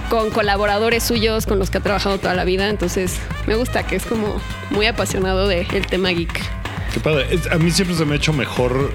[0.10, 2.70] con colaboradores suyos con los que ha trabajado toda la vida.
[2.70, 6.42] Entonces, me gusta que es como muy apasionado del tema geek.
[6.94, 7.28] Qué padre.
[7.52, 8.94] A mí siempre se me ha hecho mejor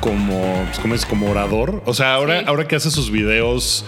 [0.00, 1.06] como, pues, ¿cómo es?
[1.06, 1.82] como orador.
[1.86, 2.44] O sea, ahora, Sí.
[2.48, 3.84] ahora que hace sus videos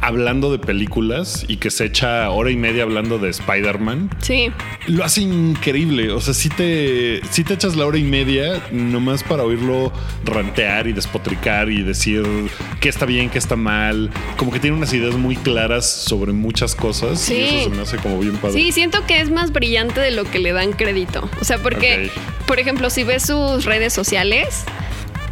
[0.00, 4.50] hablando de películas y que se echa hora y media hablando de Spider-Man, Sí,
[4.86, 6.10] lo hace increíble.
[6.10, 9.92] O sea, si te, sí te echas la hora y media nomás para oírlo
[10.24, 12.22] rantear y despotricar y decir
[12.80, 14.10] qué está bien, qué está mal.
[14.36, 17.34] Como que tiene unas ideas muy claras sobre muchas cosas Sí.
[17.34, 18.54] y eso se me hace como bien padre.
[18.60, 21.28] Sí, siento que es más brillante de lo que le dan crédito.
[21.40, 22.10] O sea, porque,
[22.46, 24.64] por ejemplo, si ves sus redes sociales,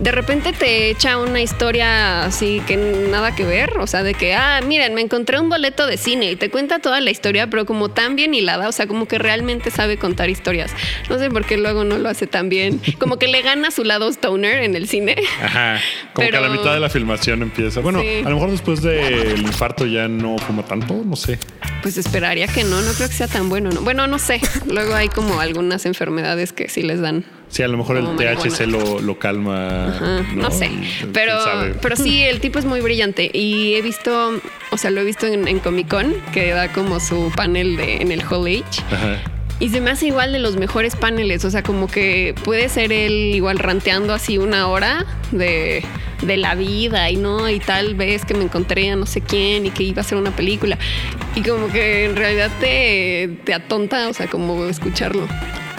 [0.01, 3.79] de repente te echa una historia así que nada que ver.
[3.79, 6.79] O sea, de que, ah, miren, me encontré un boleto de cine y te cuenta
[6.81, 8.69] toda la historia, pero como tan bien hilada.
[8.69, 10.73] O sea, como que realmente sabe contar historias.
[11.09, 12.81] No sé por qué luego no lo hace tan bien.
[12.99, 15.17] Como que le gana su lado stoner en el cine.
[15.43, 15.79] Ajá.
[16.13, 17.81] Como que a la mitad de la filmación empieza.
[17.81, 18.23] Bueno, Sí.
[18.25, 21.39] a lo mejor después del infarto ya no fuma tanto, no sé.
[21.83, 23.71] Pues esperaría que no, no creo que sea tan bueno.
[23.71, 23.83] ¿no?
[23.83, 24.41] Bueno, no sé.
[24.71, 28.67] Luego hay como algunas enfermedades que sí les dan Sí, a lo mejor el THC
[28.67, 29.88] lo, lo calma.
[29.88, 30.71] Ajá, no, sé.
[31.12, 31.35] Pero,
[31.83, 33.31] pero sí, el tipo es muy brillante.
[33.31, 36.99] Y he visto, o sea, lo he visto en, en Comic Con, que da como
[36.99, 38.83] su panel de, en el Hall Age.
[38.91, 39.19] Ajá.
[39.61, 41.45] Y se me hace igual de los mejores paneles.
[41.45, 45.85] O sea, como que puede ser él igual ranteando así una hora de,
[46.23, 49.67] de la vida y no, y tal vez que me encontré a no sé quién
[49.67, 50.79] y que iba a hacer una película.
[51.35, 55.29] Y como que en realidad te, te atonta, o sea, como escucharlo.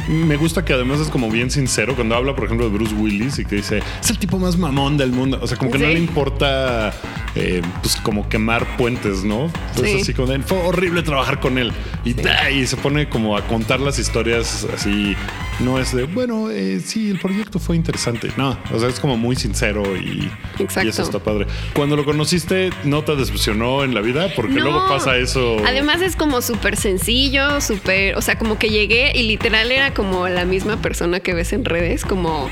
[0.08, 3.40] Me gusta que además es como bien sincero cuando habla, por ejemplo, de Bruce Willis
[3.40, 5.40] y que dice, es el tipo más mamón del mundo.
[5.42, 6.94] O sea, como que no le importa,
[7.36, 9.52] eh, pues como quemar puentes, ¿no?
[9.76, 10.02] Pues Sí.
[10.02, 11.72] así como de, fue horrible trabajar con él.
[12.04, 12.16] Y,
[12.54, 15.16] y se pone como a contar las historias así.
[15.60, 18.30] No es de, bueno, eh, sí, el proyecto fue interesante.
[18.38, 21.48] No, o sea, es como muy sincero y, y eso está padre.
[21.74, 24.30] Cuando lo conociste, ¿no te decepcionó en la vida?
[24.36, 24.62] Porque No.
[24.66, 25.58] luego pasa eso.
[25.66, 30.28] Además es como súper sencillo, súper, o sea, como que llegué y literal era como
[30.28, 32.50] la misma persona que ves en redes, como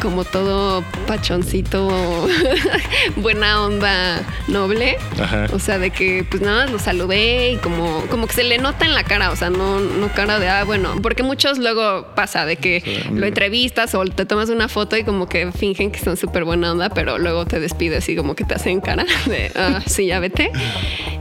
[0.00, 1.88] como todo pachoncito,
[3.16, 4.96] buena onda, noble.
[5.20, 5.46] Ajá.
[5.52, 8.58] O sea, de que pues nada, más lo saludé y como, como que se le
[8.58, 12.06] nota en la cara, o sea, no, no cara de, ah, bueno, porque muchos luego
[12.14, 12.96] pasa de que Sí.
[13.12, 16.72] lo entrevistas o te tomas una foto y como que fingen que son súper buena
[16.72, 20.20] onda, pero luego te despides y como que te hacen cara de, ah, sí, ya
[20.20, 20.50] vete.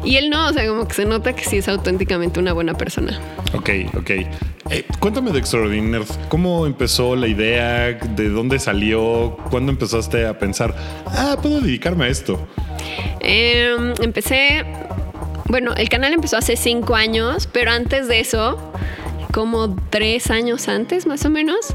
[0.04, 2.74] Y él no, o sea, como que se nota que sí es auténticamente una buena
[2.76, 3.20] persona.
[3.54, 4.10] Ok, ok.
[4.70, 6.06] Eh, cuéntame de Extraordinaire.
[6.30, 7.94] ¿Cómo empezó la idea?
[7.94, 9.38] ¿De dónde salió?
[9.50, 10.76] ¿Cuándo empezaste a pensar,
[11.06, 12.46] ah, puedo dedicarme a esto?
[13.22, 14.66] Em, empecé,
[15.46, 18.74] bueno, el canal empezó hace cinco años, pero antes de eso,
[19.32, 21.74] como tres años antes más o menos,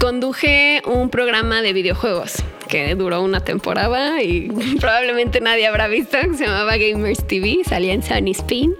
[0.00, 4.48] conduje un programa de videojuegos que duró una temporada y
[4.80, 8.74] probablemente nadie habrá visto, que se llamaba Gamers TV, salía en Sunny Spin.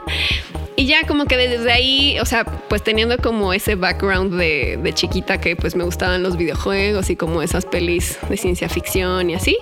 [0.77, 4.93] Y ya como que desde ahí, o sea, pues teniendo como ese background de, de
[4.95, 9.35] chiquita que pues me gustaban los videojuegos y como esas pelis de ciencia ficción y
[9.35, 9.59] así,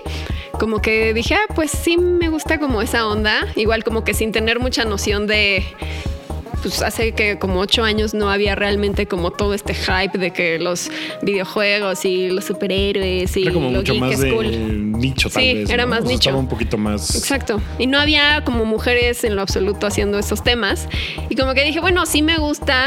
[0.59, 4.31] como que dije, ah, pues sí me gusta como esa onda, igual como que sin
[4.31, 5.65] tener mucha noción de
[6.61, 10.59] pues hace que como ocho años no había realmente como todo este hype de que
[10.59, 10.89] los
[11.21, 14.91] videojuegos y los superhéroes y Era como lo mucho geek más es de cool.
[14.91, 15.69] nicho, tal Sí, vez.
[15.69, 15.89] era ¿no?
[15.89, 16.29] más O sea, nicho.
[16.29, 17.15] Estaba un poquito más.
[17.15, 17.61] Exacto.
[17.77, 20.87] Y no había como mujeres en lo absoluto haciendo esos temas.
[21.29, 22.85] Y como que dije, bueno, sí me gusta.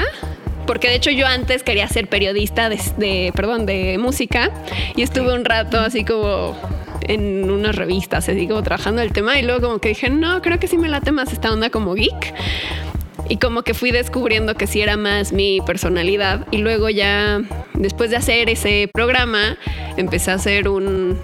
[0.66, 4.50] Porque de hecho yo antes quería ser periodista de, de- perdón, de música.
[4.94, 6.56] Y estuve un rato así como
[7.08, 9.36] en unas revistas, así como trabajando el tema.
[9.40, 11.94] Y luego como que dije, no, creo que sí me late más esta onda como
[11.94, 12.32] geek.
[13.32, 16.46] Y como que fui descubriendo que sí era más mi personalidad.
[16.50, 17.40] Y luego ya,
[17.72, 19.56] después de hacer ese programa,
[19.96, 21.18] empecé a hacer un...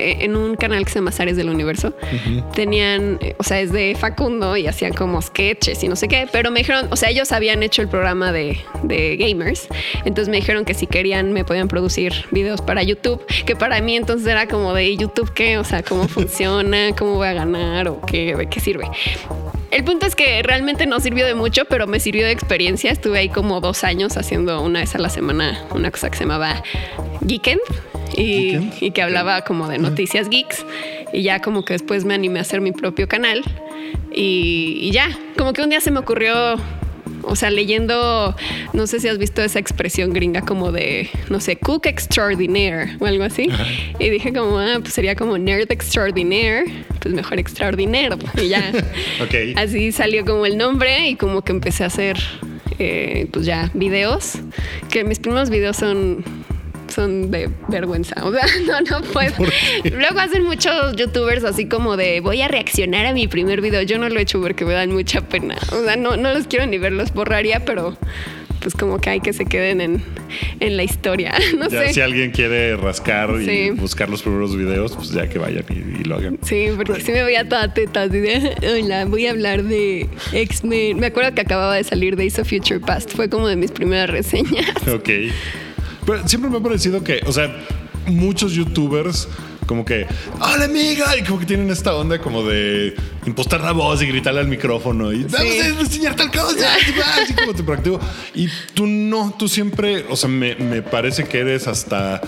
[0.00, 1.92] eh, en un canal que se llama Zares del Universo.
[2.54, 6.26] Tenían, eh, o sea, es de Facundo y hacían como sketches y no sé qué.
[6.32, 9.68] Pero me dijeron, o sea, ellos habían hecho el programa de, de gamers.
[10.04, 13.24] Entonces me dijeron que si querían me podían producir videos para YouTube.
[13.44, 17.28] Que para mí entonces era como de YouTube qué, o sea, cómo funciona, cómo voy
[17.28, 18.88] a ganar o qué, de qué sirve.
[19.70, 22.90] El punto es que realmente no sirvió de mucho, pero me sirvió de experiencia.
[22.90, 26.24] Estuve ahí como dos años haciendo una vez a la semana una cosa que se
[26.24, 26.62] llamaba
[27.26, 27.60] Geekend
[28.16, 30.64] y, que hablaba como de noticias geeks.
[31.12, 33.42] Y ya como que después me animé a hacer mi propio canal.
[34.12, 36.56] Y, y ya, como que un día se me ocurrió
[37.22, 38.34] o sea, leyendo,
[38.72, 43.06] no sé si has visto esa expresión gringa como de, no sé, cook extraordinaire o
[43.06, 43.48] algo así.
[43.98, 46.64] Y dije como, ah, pues sería como nerd extraordinaire,
[47.00, 48.16] pues mejor extraordinaire.
[48.42, 48.72] Y ya,
[49.56, 52.18] así salió como el nombre y como que empecé a hacer,
[52.78, 54.38] eh, pues ya, videos,
[54.90, 56.24] que mis primeros videos son
[56.90, 58.14] son de vergüenza.
[58.24, 59.34] O sea, no, no puedo.
[59.84, 63.82] Luego hacen muchos youtubers así como de voy a reaccionar a mi primer video.
[63.82, 65.56] Yo no lo he hecho porque me dan mucha pena.
[65.72, 67.96] O sea, no, no los quiero ni ver, los borraría, pero
[68.60, 70.02] pues como que hay que se queden en,
[70.60, 71.32] en la historia.
[71.56, 71.94] No Ya sé.
[71.94, 73.70] si alguien quiere rascar y Sí.
[73.70, 76.38] buscar los primeros videos, pues ya que vayan y, y lo hagan.
[76.42, 80.98] Sí, porque sí me veía toda teta, así de, hola, voy a hablar de X-Men.
[81.00, 84.10] Me acuerdo que acababa de salir Days of Future Past, fue como de mis primeras
[84.10, 84.66] reseñas.
[84.92, 85.08] Ok.
[86.10, 87.54] Pero siempre me ha parecido que, o sea,
[88.06, 89.28] muchos youtubers
[89.66, 90.08] como que,
[90.40, 94.40] hola amiga, y como que tienen esta onda como de impostar la voz y gritarle
[94.40, 96.74] al micrófono y vamos a enseñar tal cosa,
[97.22, 98.00] así como te practico.
[98.34, 102.20] Y tú no, tú siempre, o sea, me, me parece que eres hasta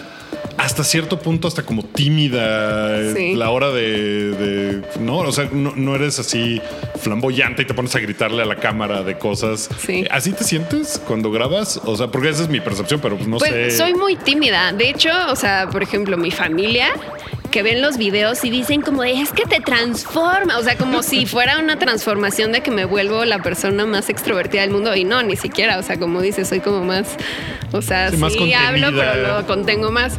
[0.58, 3.34] hasta cierto punto, hasta como tímida eh, Sí.
[3.34, 6.60] la hora de, de- no, o sea, no, no eres así
[7.00, 9.68] flamboyante y te pones a gritarle a la cámara de cosas.
[9.84, 10.04] Sí.
[10.10, 11.80] ¿Así te sientes cuando grabas?
[11.84, 13.70] O sea, porque esa es mi percepción, pero pues no Pues sé.
[13.76, 14.72] soy muy tímida.
[14.72, 16.88] De hecho, o sea, por ejemplo, mi familia
[17.52, 21.26] que ven los videos y dicen como es que te transforma, o sea, como si
[21.26, 25.22] fuera una transformación de que me vuelvo la persona más extrovertida del mundo y no,
[25.22, 27.14] ni siquiera, o sea, como dices, soy como más,
[27.70, 29.12] o sea, Sí, sí, más hablo, contenida.
[29.12, 30.18] pero lo contengo más.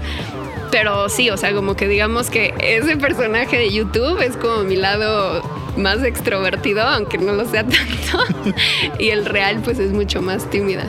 [0.72, 4.76] Pero sí, o sea, como que digamos que ese personaje de YouTube es como mi
[4.76, 5.44] lado
[5.78, 8.56] más extrovertido, aunque no lo sea tanto.
[8.98, 10.86] y el real, pues es mucho más tímida.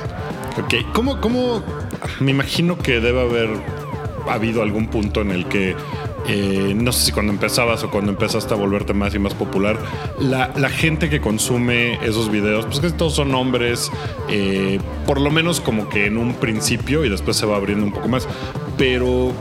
[0.59, 1.63] Ok, ¿cómo, cómo?
[2.21, 3.51] Me imagino que debe haber
[4.29, 5.77] habido algún punto en el que,
[6.27, 9.79] eh, no sé si cuando empezabas o cuando empezaste a volverte más y más popular,
[10.21, 13.91] la, la gente que consume esos videos, pues que todos son hombres,
[14.29, 17.93] eh, por lo menos como que en un principio y después se va abriendo un
[17.93, 18.27] poco más,
[18.79, 19.33] pero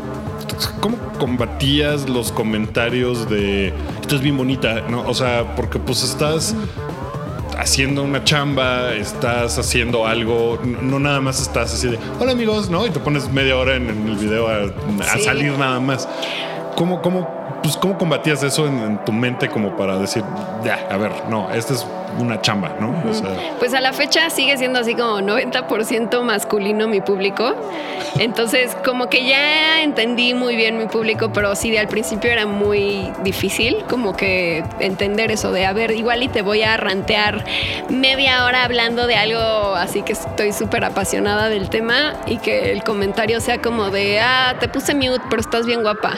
[0.81, 4.81] ¿Cómo combatías los comentarios de estás bien bonita?
[4.89, 5.01] ¿no?
[5.07, 6.53] O sea, porque pues estás
[7.57, 12.85] haciendo una chamba, estás haciendo algo, no nada más estás así de hola amigos, ¿no?
[12.85, 15.23] Y te pones media hora en, en el video a, a Sí.
[15.23, 16.07] salir nada más.
[16.75, 20.23] ¿Cómo, cómo, pues, ¿Cómo combatías eso en, en tu mente como para decir,
[20.63, 21.87] ya, a ver, no, esta es
[22.19, 22.93] una chamba, ¿no?
[23.09, 27.55] O sea, Pues a la fecha sigue siendo así como 90% masculino mi público.
[28.19, 32.45] Entonces, como que ya entendí muy bien mi público, pero sí, de al principio era
[32.45, 37.43] muy difícil como que entender eso de, a ver, igual y te voy a rantear
[37.89, 42.83] media hora hablando de algo así que estoy súper apasionada del tema y que el
[42.83, 46.13] comentario sea como de, ah, te puse mute, pero estás bien guapa.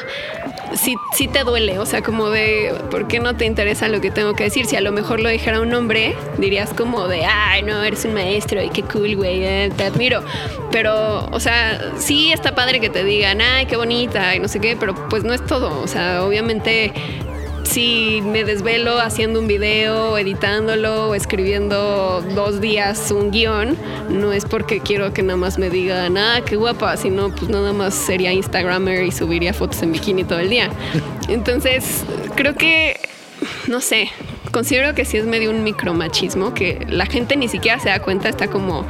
[0.76, 4.12] Sí, sí te duele, o sea, como de, ¿por qué no te interesa lo que
[4.12, 4.66] tengo que decir?
[4.66, 8.14] Si a lo mejor lo dijera un hombre, dirías como de, ay, no, eres un
[8.14, 10.22] maestro y qué cool, güey, eh, te admiro.
[10.72, 14.60] Pero, o sea, sí está padre que te digan, ay, qué bonita y no sé
[14.60, 15.82] qué, pero pues no es todo.
[15.82, 16.94] O sea, obviamente
[17.76, 23.76] si me desvelo haciendo un video, editándolo o escribiendo dos días un guion,
[24.08, 27.74] no es porque quiero que nada más me digan, ah, qué guapa, sino pues nada
[27.74, 30.70] más sería Instagramer y subiría fotos en bikini todo el día.
[31.28, 32.98] Entonces, creo que,
[33.68, 34.10] no sé,
[34.52, 38.30] considero que sí es medio un micromachismo, que la gente ni siquiera se da cuenta,
[38.30, 38.86] está como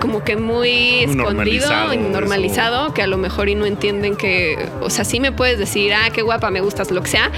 [0.00, 2.08] como que muy escondido Normalizado y eso.
[2.08, 5.92] normalizado, que a lo mejor y no entienden que, o sea, sí me puedes decir,
[5.92, 7.32] ah, qué guapa, me gustas, lo que sea,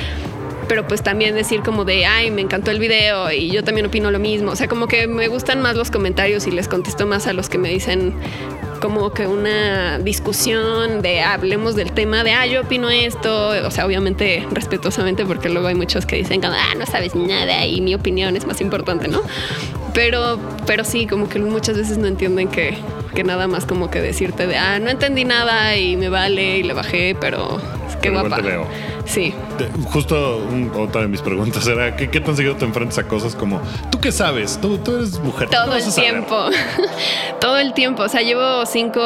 [0.71, 4.13] pero pues también decir como de, ay, me encantó el video y yo también opino
[4.13, 4.53] lo mismo.
[4.53, 7.49] O sea, como que me gustan más los comentarios y les contesto más a los
[7.49, 8.15] que me dicen
[8.81, 13.85] como que una discusión de hablemos del tema de, ah, yo opino esto, o sea,
[13.85, 18.37] obviamente respetuosamente porque luego hay muchos que dicen ah, no sabes nada y mi opinión
[18.37, 19.23] es más importante, ¿no?
[19.93, 22.79] Pero, pero sí, como que muchas veces no entienden que,
[23.17, 26.63] que nada más como que decirte de, ah, no entendí nada y me vale y
[26.63, 27.61] le bajé, pero
[28.01, 28.37] qué guapa.
[28.37, 28.67] te veo.
[29.05, 29.35] Sí.
[29.87, 33.35] justo un- otra de mis preguntas era, ¿qué, qué tan seguido te enfrentas a cosas
[33.35, 33.61] como,
[33.91, 34.59] ¿tú qué sabes?
[34.61, 35.49] Tú, tú eres mujer.
[35.49, 36.37] ¿tú qué Todo el a saber?" tiempo.
[37.41, 38.03] Todo el tiempo.
[38.03, 39.01] O sea, llevo cinco,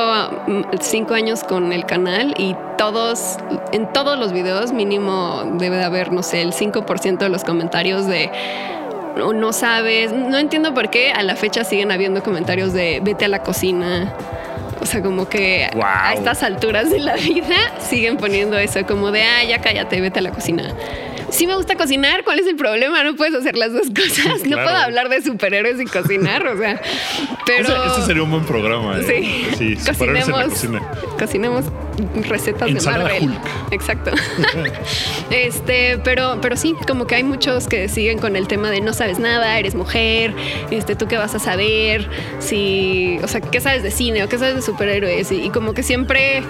[0.47, 3.37] mm, cinco años con el canal y todos,
[3.73, 8.07] en todos los videos mínimo debe de haber, no sé, el 5% de los comentarios
[8.07, 8.31] de
[9.17, 10.13] no, no sabes.
[10.13, 14.13] No entiendo por qué a la fecha siguen habiendo comentarios de vete a la cocina.
[14.81, 15.83] O sea, como que Wow.
[15.85, 20.19] a estas alturas de la vida siguen poniendo eso, como de, ah, ya cállate, vete
[20.19, 20.75] a la cocina.
[21.35, 22.23] Sí me gusta cocinar.
[22.23, 23.03] ¿Cuál es el problema?
[23.03, 24.45] No puedes hacer las dos cosas.
[24.45, 26.81] No puedo hablar de superhéroes y cocinar, o sea.
[27.45, 27.69] Pero.
[27.69, 28.99] Ese, ese sería un buen programa.
[29.01, 29.49] ¿eh?
[29.59, 30.91] Sí, superhéroes en la cocinemos, cocina.
[31.19, 31.65] cocinemos
[32.29, 33.31] recetas Ensalada de Marvel.
[33.31, 33.73] Hulk.
[33.73, 34.11] Exacto.
[35.31, 38.93] este, pero, pero sí, como que hay muchos que siguen con el tema de no
[38.93, 40.35] sabes nada, eres mujer,
[40.71, 44.39] este, tú qué vas a saber, si, o sea, qué sabes de cine o qué
[44.39, 46.43] sabes de superhéroes y, y como que siempre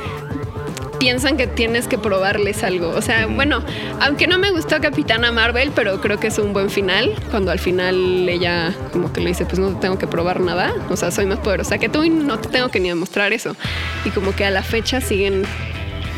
[1.05, 2.89] piensan que tienes que probarles algo.
[2.89, 3.63] O sea, bueno,
[4.01, 7.15] aunque no me gustó Capitana Marvel, pero creo que es un buen final.
[7.31, 10.73] Cuando al final ella como que le dice, pues no te tengo que probar nada.
[10.89, 13.55] O sea, soy más poderosa que tú y no te tengo que ni demostrar eso.
[14.07, 15.43] Y como que a la fecha siguen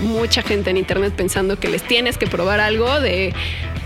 [0.03, 3.35] mucha gente en internet pensando que les tienes que probar algo de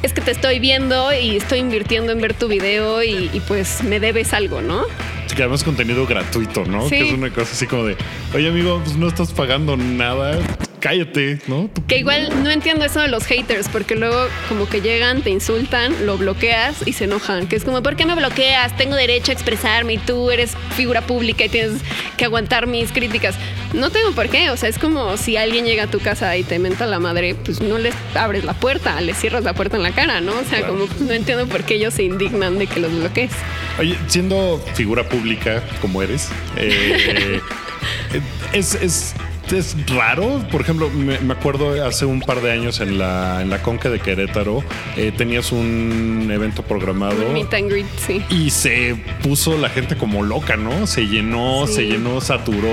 [0.03, 3.83] es que te estoy viendo y estoy invirtiendo en ver tu video y, y pues
[3.85, 4.85] me debes algo, ¿no?
[5.29, 6.83] Sí, que además contenido gratuito, ¿no?
[6.89, 6.97] Sí.
[6.97, 7.97] Que es una cosa así como de,
[8.35, 10.39] oye amigo, pues no estás pagando nada,
[10.81, 11.71] cállate, ¿no?
[11.87, 16.07] Que igual no entiendo eso de los haters, porque luego como que llegan, te insultan,
[16.07, 17.47] lo bloqueas y se enojan.
[17.47, 18.77] Que es como, ¿por qué me bloqueas?
[18.77, 21.81] Tengo derecho a expresarme y tú eres figura pública y tienes
[22.16, 23.35] que aguantar mis críticas.
[23.73, 26.43] No tengo por qué, o sea, es como si alguien llega a tu casa y
[26.43, 29.85] te menta la madre, pues no les abres la puerta, les cierras la puerta en
[29.85, 30.33] la cara, ¿no?
[30.33, 30.75] O sea, Claro.
[30.88, 33.31] como no entiendo por qué ellos se indignan de que los bloquees.
[33.79, 37.40] Oye, siendo figura pública como eres, eh,
[38.53, 39.14] es, es,
[39.53, 40.41] es raro.
[40.51, 43.91] Por ejemplo, me, me acuerdo hace un par de años en la, en la Conca
[43.91, 44.63] de Querétaro,
[44.97, 47.27] eh, tenías un evento programado.
[47.27, 48.23] Un meet and greet, sí.
[48.31, 50.87] Y se puso la gente como loca, ¿no?
[50.87, 51.75] Se llenó, Sí.
[51.75, 52.69] se llenó, saturó.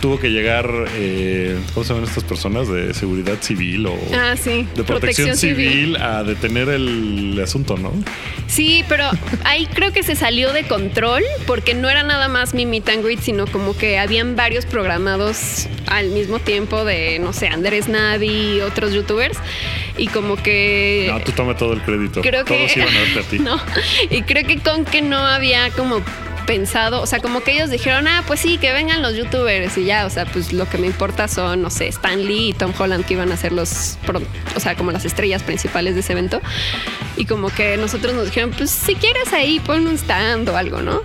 [0.00, 2.68] Tuvo que llegar, eh, ¿cómo se llaman estas personas?
[2.68, 4.66] De seguridad civil o Ah, sí.
[4.76, 7.92] de protección, civil, a detener el asunto, ¿no?
[8.46, 9.08] Sí, pero
[9.44, 13.02] ahí creo que se salió de control porque no era nada más mi meet and
[13.04, 18.56] greet, sino como que habían varios programados al mismo tiempo de, no sé, Andrés Navi
[18.56, 19.38] y otros youtubers.
[19.96, 21.08] Y como que...
[21.10, 22.20] No, tú toma todo el crédito.
[22.20, 22.54] creo que...
[22.54, 23.38] Todos iban a verte a ti.
[23.38, 23.58] No,
[24.10, 26.02] y creo que con que no había como
[26.46, 29.84] pensado, o sea, como que ellos dijeron, ah, pues sí, que vengan los youtubers y
[29.84, 32.72] ya, o sea, pues lo que me importa son, no sé, Stan Lee y Tom
[32.78, 33.98] Holland que iban a ser los,
[34.54, 36.40] o sea, como las estrellas principales de ese evento.
[37.16, 40.80] Y como que nosotros nos dijeron, pues si quieres ahí, pon un stand o algo,
[40.82, 41.02] ¿no?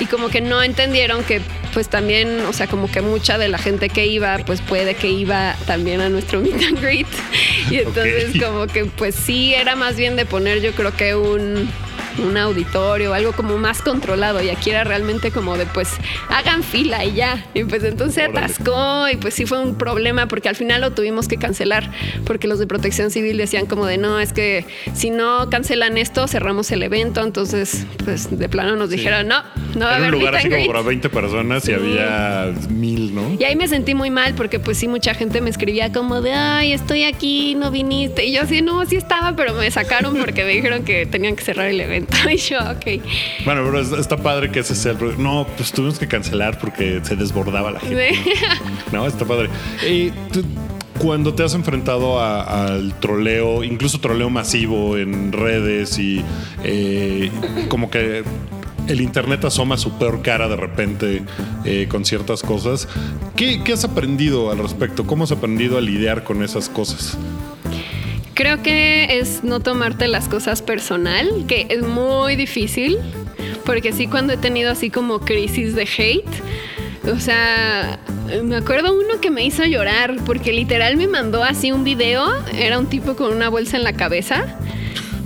[0.00, 1.40] Y como que no entendieron que
[1.74, 5.08] pues también, o sea, como que mucha de la gente que iba, pues puede que
[5.08, 7.06] iba también a nuestro meet and greet.
[7.70, 8.42] Y entonces Ok.
[8.44, 11.68] como que pues sí era más bien de poner yo creo que un
[12.18, 15.88] un auditorio, algo como más controlado y aquí era realmente como de pues
[16.28, 17.46] hagan fila y ya.
[17.54, 18.46] Y pues entonces Órale.
[18.46, 21.90] atascó y pues sí fue un problema porque al final lo tuvimos que cancelar
[22.24, 26.26] porque los de protección civil decían como de no, es que si no cancelan esto
[26.28, 29.42] cerramos el evento, entonces pues de plano nos dijeron no,
[29.74, 30.66] no va a Era un haber lugar así como greet".
[30.68, 33.36] para 20 personas y había mil, ¿no?
[33.38, 36.32] Y ahí me sentí muy mal porque pues sí mucha gente me escribía como de
[36.32, 40.44] ay estoy aquí no viniste y yo así no sí estaba pero me sacaron porque
[40.44, 43.02] me dijeron que tenían que cerrar el evento y yo ok
[43.44, 46.58] Bueno, pero es- está padre que ese sea el pro- No, pues tuvimos que cancelar
[46.58, 48.14] porque se desbordaba la gente.
[48.14, 48.30] Sí.
[48.92, 49.48] No, está padre.
[49.88, 50.42] Y tú,
[50.98, 56.22] cuando te has enfrentado a- al troleo, incluso troleo masivo en redes y
[56.64, 57.30] eh,
[57.68, 58.24] como que
[58.88, 61.22] el internet asoma su peor cara de repente
[61.66, 62.88] eh, con ciertas cosas,
[63.36, 65.06] ¿qué, qué has aprendido al respecto?
[65.06, 67.18] ¿Cómo has aprendido a lidiar con esas cosas?
[68.38, 72.96] Creo que es no tomarte las cosas personal, que es muy difícil,
[73.64, 77.98] porque sí cuando he tenido así como crisis de hate, o sea,
[78.44, 82.78] me acuerdo uno que me hizo llorar, porque literal me mandó así un video, era
[82.78, 84.56] un tipo con una bolsa en la cabeza,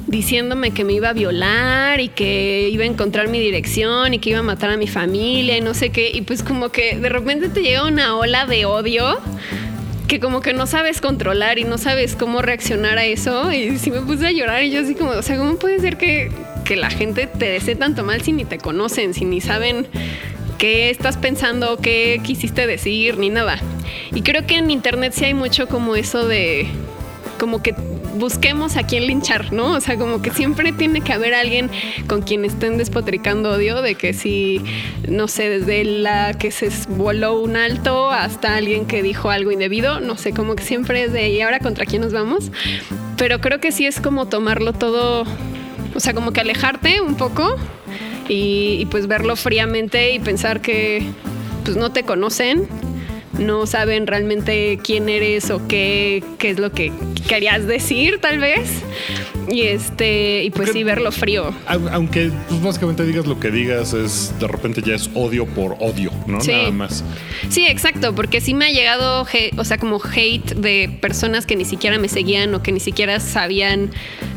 [0.06, 4.30] diciéndome que me iba a violar y que iba a encontrar mi dirección y que
[4.30, 7.10] iba a matar a mi familia y no sé qué, y pues como que de
[7.10, 9.20] repente te llega una ola de odio
[10.08, 13.52] que como que no sabes controlar y no sabes cómo reaccionar a eso.
[13.52, 15.96] Y sí me puse a llorar y yo así como, o sea, ¿cómo puede ser
[15.96, 16.30] que,
[16.64, 19.86] que la gente te desee tanto mal si ni te conocen, si ni saben
[20.58, 23.58] qué estás pensando, qué quisiste decir, ni nada?
[24.14, 26.66] Y creo que en internet sí hay mucho como eso de,
[27.38, 27.74] como que
[28.14, 29.72] busquemos a quién linchar, ¿no?
[29.72, 31.70] O sea, como que siempre tiene que haber alguien
[32.06, 34.60] con quien estén despotricando odio, de que si,
[35.08, 40.00] no sé, desde la que se voló un alto hasta alguien que dijo algo indebido,
[40.00, 42.50] no sé, como que siempre es de, ¿y ahora contra quién nos vamos?
[43.16, 45.24] Pero creo que sí es como tomarlo todo,
[45.94, 47.56] o sea, como que alejarte un poco
[48.28, 51.04] y, y pues verlo fríamente y pensar que
[51.64, 52.68] pues no te conocen,
[53.38, 56.92] no saben realmente quién eres o qué, qué es lo que
[57.28, 58.70] querías decir, tal vez.
[59.50, 61.52] Y este, y pues sí, verlo frío.
[61.66, 65.76] Au- Aunque pues, básicamente digas lo que digas, es de repente ya es odio por
[65.80, 66.40] odio, ¿no?
[66.40, 66.52] Sí.
[66.52, 67.04] Nada más.
[67.48, 71.64] Sí, exacto, porque sí me ha llegado, o sea, como hate de personas que ni
[71.64, 73.90] siquiera me seguían o que ni siquiera sabían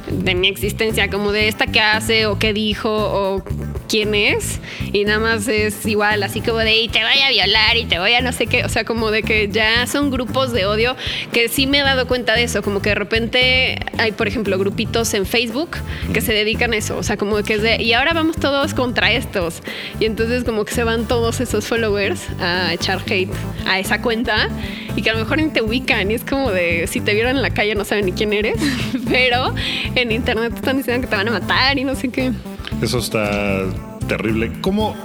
[0.07, 3.43] de mi existencia, como de esta que hace o qué dijo o
[3.87, 4.59] quién es
[4.93, 7.99] y nada más es igual, así como de y te voy a violar y te
[7.99, 10.95] voy a no sé qué, o sea, como de que ya son grupos de odio
[11.31, 14.57] que sí me he dado cuenta de eso, como que de repente hay, por ejemplo,
[14.57, 15.77] grupitos en Facebook
[16.13, 18.73] que se dedican a eso, o sea, como que es de y ahora vamos todos
[18.73, 19.61] contra estos
[19.99, 23.31] y entonces como que se van todos esos followers a echar hate
[23.67, 24.49] a esa cuenta
[24.95, 27.35] y que a lo mejor ni te ubican y es como de si te vieron
[27.35, 28.57] en la calle no saben ni quién eres,
[29.09, 29.53] pero
[29.95, 32.31] en internet te están diciendo que te van a matar y no sé qué.
[32.81, 33.63] Eso está
[34.07, 34.51] terrible.
[34.61, 34.95] ¿Cómo,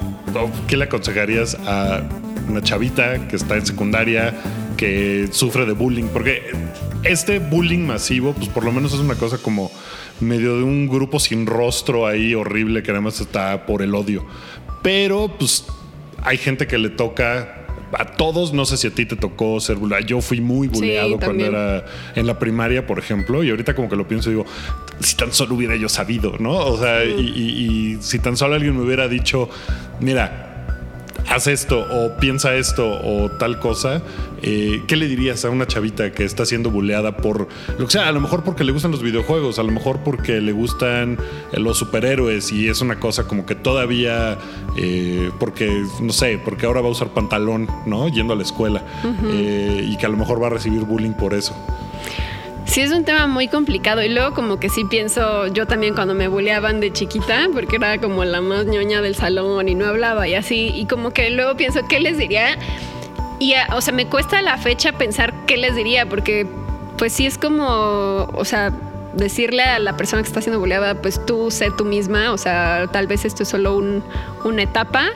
[0.66, 2.02] qué le aconsejarías a
[2.48, 4.34] una chavita que está en secundaria,
[4.76, 6.08] que sufre de bullying?
[6.12, 6.42] Porque
[7.04, 9.70] este bullying masivo, pues por lo menos es una cosa como
[10.20, 14.26] medio de un grupo sin rostro ahí horrible que además está por el odio.
[14.82, 15.66] Pero pues
[16.22, 17.59] hay gente que le toca
[17.92, 20.04] a todos, no sé si a ti te tocó ser bulleado.
[20.04, 21.84] Yo fui muy bulleado cuando era
[22.14, 24.46] en la primaria, por ejemplo, y ahorita como que lo pienso y digo,
[25.00, 26.52] si tan solo hubiera yo sabido, ¿no?
[26.56, 29.48] O sea, y, y- y si tan solo alguien me hubiera dicho,
[30.00, 30.49] mira,
[31.30, 34.02] haz esto o piensa esto o tal cosa,
[34.42, 37.46] eh, ¿qué le dirías a una chavita que está siendo bulleada por
[37.78, 38.08] lo que sea?
[38.08, 41.18] A lo mejor porque le gustan los videojuegos, a lo mejor porque le gustan
[41.52, 44.38] eh, los superhéroes y es una cosa como que todavía,
[44.76, 48.08] eh, porque, no sé, porque ahora va a usar pantalón, ¿no?
[48.08, 48.84] Yendo a la escuela
[49.26, 51.54] eh, y que a lo mejor va a recibir bullying por eso.
[52.70, 54.00] Sí, es un tema muy complicado.
[54.00, 57.98] Y luego, como que sí pienso, yo también cuando me bulleaban de chiquita, porque era
[57.98, 60.70] como la más ñoña del salón y no hablaba y así.
[60.72, 62.56] Y como que luego pienso, ¿qué les diría?
[63.40, 66.46] Y, a- o sea, me cuesta la fecha pensar qué les diría, porque
[66.96, 68.70] pues sí es como, o sea,
[69.14, 72.86] decirle a la persona que está siendo bulleada, pues tú sé tú misma, o sea,
[72.92, 74.04] tal vez esto es solo un-
[74.44, 75.10] una etapa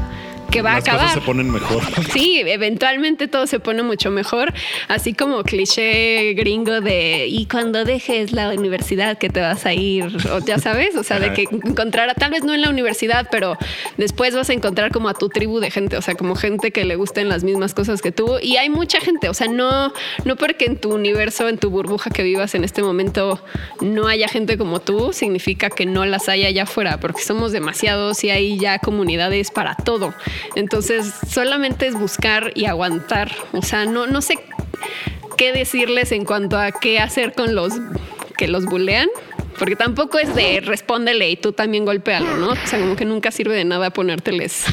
[0.50, 1.06] que va Las a acabar.
[1.08, 1.82] cosas se ponen mejor.
[2.12, 4.52] Sí, eventualmente todo se pone mucho mejor,
[4.88, 10.04] así como cliché gringo de y cuando dejes la universidad que te vas a ir,
[10.30, 13.56] o ya sabes, o sea, de que encontrar, tal vez no en la universidad, pero
[13.96, 16.84] después vas a encontrar como a tu tribu de gente, o sea, como gente que
[16.84, 19.92] le gusten las mismas cosas que tú y hay mucha gente, o sea, no
[20.24, 23.40] no porque en tu universo, en tu burbuja que vivas en este momento
[23.80, 28.22] no haya gente como tú, significa que no las haya allá afuera, porque somos demasiados
[28.24, 30.14] y hay ya comunidades para todo.
[30.54, 33.32] Entonces, solamente es buscar y aguantar.
[33.52, 34.38] O sea, no, no sé
[35.36, 37.72] qué decirles en cuanto a qué hacer con los
[38.36, 39.08] que los bulean.
[39.58, 42.48] Porque tampoco es de respóndele y tú también golpealo, ¿no?
[42.50, 44.64] O sea, como que nunca sirve de nada ponérteles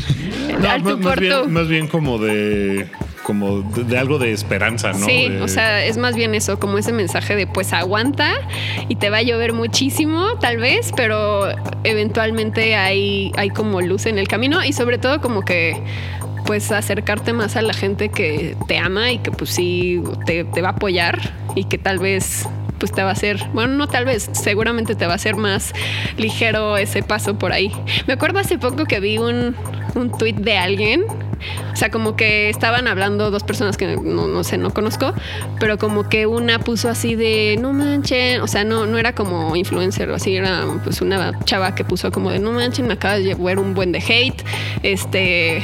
[0.60, 1.22] No, al más, tú más por tú.
[1.22, 2.88] bien, más bien como de
[3.24, 5.06] como de, algo de esperanza, ¿no?
[5.06, 8.34] Sí, De- o sea, es más bien eso, como ese mensaje de pues aguanta
[8.90, 11.48] y te va a llover muchísimo, tal vez, pero
[11.84, 15.82] eventualmente hay, hay como luz en el camino y sobre todo como que
[16.46, 20.62] pues acercarte más a la gente que te ama y que pues sí te, te
[20.62, 21.20] va a apoyar
[21.56, 22.48] y que tal vez
[22.82, 25.72] pues te va a hacer, bueno, no tal vez, seguramente te va a hacer más
[26.18, 27.72] ligero ese paso por ahí.
[28.08, 29.56] Me acuerdo hace poco que vi un,
[29.94, 31.04] un tweet de alguien,
[31.72, 35.14] o sea, como que estaban hablando dos personas que no, no sé, no conozco,
[35.60, 39.56] pero como que una puso así de, no manchen, o sea, no, no era como
[39.56, 43.20] influencer o así, era pues una chava que puso como de, no manchen, me acaba
[43.20, 44.44] de llevar un buen de hate,
[44.82, 45.64] este...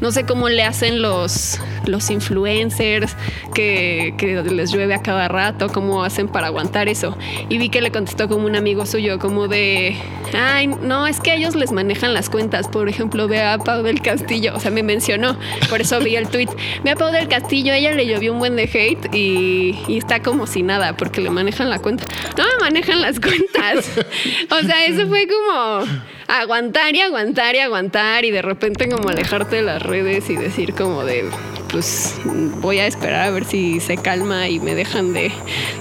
[0.00, 3.16] No sé cómo le hacen los, los influencers
[3.54, 4.14] que,
[4.50, 7.16] les llueve a cada rato, cómo hacen para aguantar eso.
[7.48, 9.96] Y vi que le contestó como un amigo suyo, como de,
[10.34, 12.68] ay, no, es que ellos les manejan las cuentas.
[12.68, 15.36] Por ejemplo, ve a Pau del Castillo, o sea, me mencionó,
[15.68, 16.48] por eso vi el tweet.
[16.84, 20.22] Ve a Pau del Castillo, ella le llovió un buen de hate y, y está
[20.22, 22.04] como si nada, porque le manejan la cuenta.
[22.36, 23.90] No me manejan las cuentas.
[24.50, 25.84] O sea, eso fue como
[26.28, 30.74] aguantar y aguantar y aguantar y de repente como alejarte de las redes y decir
[30.74, 31.24] como de
[31.72, 32.14] pues
[32.60, 35.32] voy a esperar a ver si se calma y me dejan de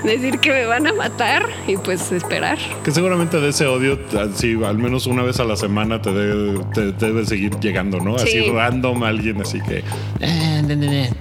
[0.04, 2.58] decir que me van a matar y pues esperar.
[2.84, 6.60] Que seguramente de ese odio, así al menos una vez a la semana te debe,
[6.74, 8.16] te- te debe seguir llegando, ¿no?
[8.16, 8.50] Así Sí.
[8.52, 9.84] random alguien, así que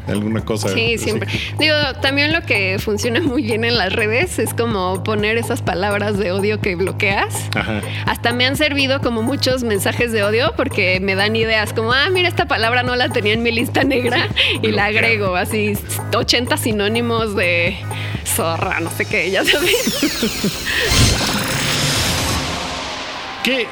[0.07, 0.69] alguna cosa.
[0.69, 0.99] Sí, así.
[1.05, 1.29] siempre.
[1.59, 6.19] Digo, también lo que funciona muy bien en las redes es como poner esas palabras
[6.19, 7.49] de odio que bloqueas.
[7.55, 7.81] Ajá.
[8.07, 12.09] Hasta me han servido como muchos mensajes de odio porque me dan ideas como, ah,
[12.13, 14.29] mira, esta palabra no la tenía en mi lista negra
[14.63, 15.75] y la agrego así
[16.15, 17.77] 80 sinónimos de
[18.25, 20.17] zorra, no sé qué, ya sabes.
[23.45, 23.67] ¿Qué,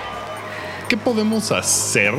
[0.88, 2.14] ¿Qué podemos hacer?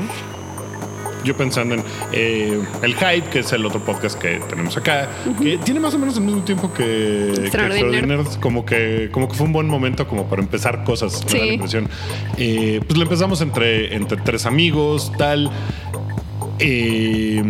[1.23, 5.09] Yo pensando en eh, El Hype, que es el otro podcast que tenemos acá,
[5.41, 8.23] que tiene más o menos el mismo tiempo que, Extraordinaire.
[8.39, 11.53] Como que, como que fue un buen momento como para empezar cosas, me da la
[11.53, 11.89] impresión.
[12.37, 15.51] Eh, pues lo empezamos entre, entre tres amigos, tal.
[16.59, 17.43] Eh,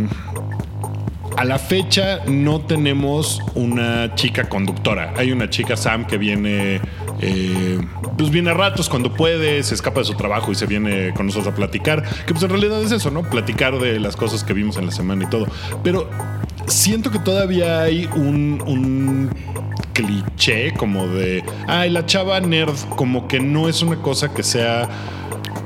[1.40, 5.14] a la fecha no tenemos una chica conductora.
[5.16, 6.82] Hay una chica Sam que viene
[7.22, 7.80] eh,
[8.18, 11.28] pues viene a ratos cuando puede, se escapa de su trabajo y se viene con
[11.28, 13.24] nosotros a platicar, que pues en realidad es eso, ¿no?
[13.24, 15.48] Platicar de las cosas que vimos en la semana y todo.
[15.82, 16.10] Pero
[16.68, 19.30] siento que todavía hay un,
[19.94, 24.90] cliché como de, ay, la chava nerd, como que no es una cosa que sea...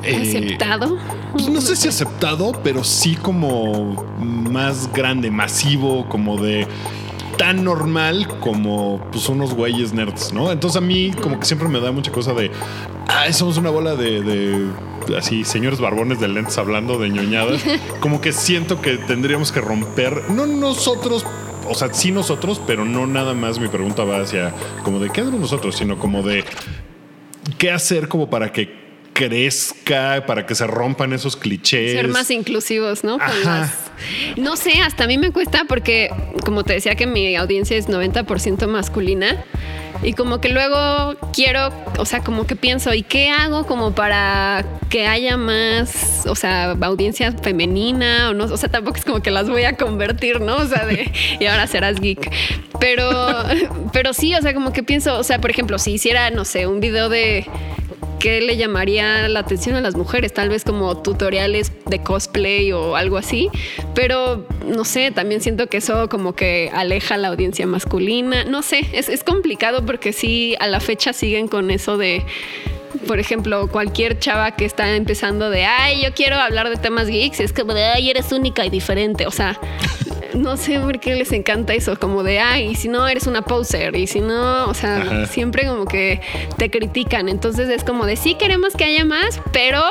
[0.03, 0.99] eh, Aceptado.
[1.33, 6.67] Pues no sé si aceptado, pero sí como más grande, masivo, como de
[7.37, 10.51] tan normal como pues unos güeyes nerds, ¿no?
[10.51, 12.51] Entonces a mí como que siempre me da mucha cosa de,
[13.07, 17.61] ay, somos una bola de, de así señores barbones de lentes hablando de ñoñadas.
[17.99, 21.25] Como que siento que tendríamos que romper, no nosotros.
[21.67, 24.53] O sea, sí nosotros, pero no nada más mi pregunta va hacia
[24.83, 26.43] como de qué hacemos nosotros, sino como de
[27.57, 28.82] qué hacer como para que
[29.13, 31.93] crezca, para que se rompan esos clichés.
[31.93, 33.17] Ser más inclusivos, ¿no?
[33.43, 33.91] Las-
[34.37, 36.09] No sé, hasta a mí me cuesta porque,
[36.45, 39.43] como te decía, que mi audiencia es 90% masculina.
[40.01, 44.65] Y como que luego quiero, o sea, como que pienso, ¿y qué hago como para
[44.89, 48.31] que haya más, o sea, audiencia femenina?
[48.31, 50.57] O no, o sea, tampoco es como que las voy a convertir, ¿no?
[50.57, 51.09] O sea, de,
[51.39, 52.29] y ahora serás geek.
[52.81, 53.07] Pero,
[53.93, 56.67] pero sí, o sea, como que pienso, o sea, por ejemplo, si hiciera, no sé,
[56.67, 57.45] un video de
[58.23, 60.33] ¿qué le llamaría la atención a las mujeres?
[60.33, 63.49] Tal vez como tutoriales de cosplay o algo así.
[63.93, 68.45] Pero no sé, también siento que eso como que aleja a la audiencia masculina.
[68.45, 72.25] No sé, es, es complicado porque sí, a la fecha siguen con eso de.
[73.07, 77.41] Por ejemplo, cualquier chava que está empezando de, ay, yo quiero hablar de temas geeks,
[77.41, 79.27] es como de, ay, eres única y diferente.
[79.27, 79.59] O sea,
[80.33, 83.43] no sé por qué les encanta eso, como de, ay, y si no, eres una
[83.43, 85.25] poser, y si no, o sea, Ajá.
[85.27, 86.21] siempre como que
[86.57, 87.29] te critican.
[87.29, 89.81] Entonces es como de sí queremos que haya más, pero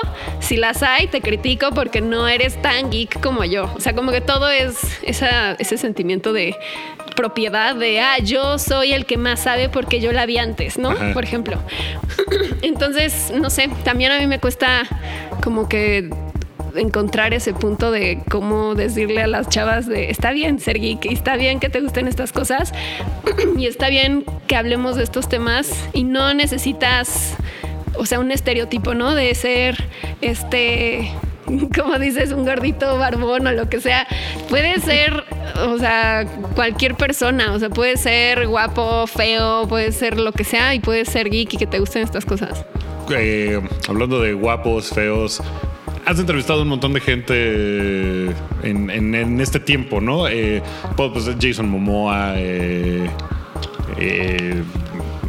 [0.41, 3.71] si las hay, te critico porque no eres tan geek como yo.
[3.75, 6.57] O sea, como que todo es esa, ese sentimiento de
[7.17, 10.91] propiedad de ah, yo soy el que más sabe porque yo la vi antes, ¿no?
[10.91, 11.13] Ajá.
[11.13, 11.59] Por ejemplo.
[12.63, 14.83] Entonces, no sé, también a mí me cuesta
[15.43, 16.11] como que
[16.77, 21.15] encontrar ese punto de cómo decirle a las chavas de está bien ser geek y
[21.15, 22.73] está bien que te gusten estas cosas
[23.57, 27.37] y está bien que hablemos de estos temas y no necesitas
[27.95, 29.85] o sea un estereotipo no de ser
[30.21, 31.11] este
[31.77, 34.07] como dices un gordito barbón o lo que sea
[34.49, 35.25] puede ser
[35.67, 40.75] o sea cualquier persona o sea puede ser guapo feo puede ser lo que sea
[40.75, 42.65] y puede ser geek y que te gusten estas cosas
[43.11, 45.43] Eh, hablando de guapos, feos.
[46.05, 48.25] Has entrevistado un montón de gente
[48.63, 50.27] en, en- este tiempo, ¿no?
[50.29, 50.63] Eh,
[50.97, 53.09] pues Jason Momoa, eh,
[53.99, 54.63] eh,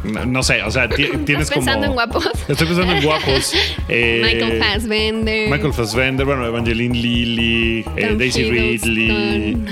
[0.04, 2.02] no, no sé, o sea, ti- tienes ¿Estás pensando como...
[2.02, 2.30] en guapos?
[2.48, 3.54] Estoy pensando en guapos.
[3.90, 9.58] Eh, Michael Fassbender Michael Fassbender, bueno, Evangeline Lilly, eh, Daisy Ridley.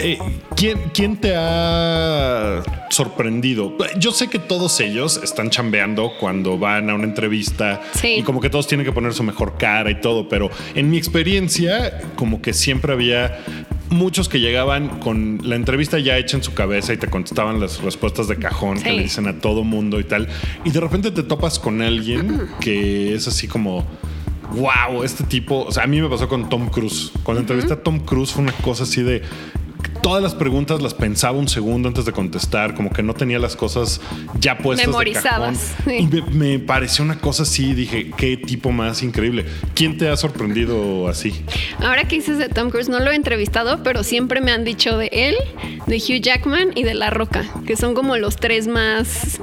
[0.00, 0.16] Eh,
[0.56, 3.76] ¿quién, quién te ha sorprendido?
[3.98, 8.14] Yo sé que todos ellos están chambeando cuando van a una entrevista Sí.
[8.18, 10.96] y como que todos tienen que poner su mejor cara y todo, pero en mi
[10.96, 13.38] experiencia como que siempre había
[13.92, 17.82] muchos que llegaban con la entrevista ya hecha en su cabeza y te contestaban las
[17.82, 20.28] respuestas de cajón que le dicen a todo mundo y tal,
[20.64, 23.86] y de repente te topas con alguien que es así como
[24.54, 27.10] wow, este tipo, o sea, a mí me pasó con Tom Cruise.
[27.22, 29.22] Con la entrevista a Tom Cruise fue una cosa así de
[30.02, 33.56] todas las preguntas las pensaba un segundo antes de contestar, como que no tenía las
[33.56, 34.00] cosas
[34.38, 36.10] ya puestas Memorizadas, de cajón.
[36.10, 36.18] sí.
[36.20, 39.46] Y me, me pareció una cosa así, dije, qué tipo más increíble.
[39.74, 41.44] ¿Quién te ha sorprendido así?
[41.78, 44.96] Ahora que dices de Tom Cruise, no lo he entrevistado, pero siempre me han dicho
[44.96, 45.36] de él,
[45.86, 49.40] de Hugh Jackman y de La Roca, que son como los tres más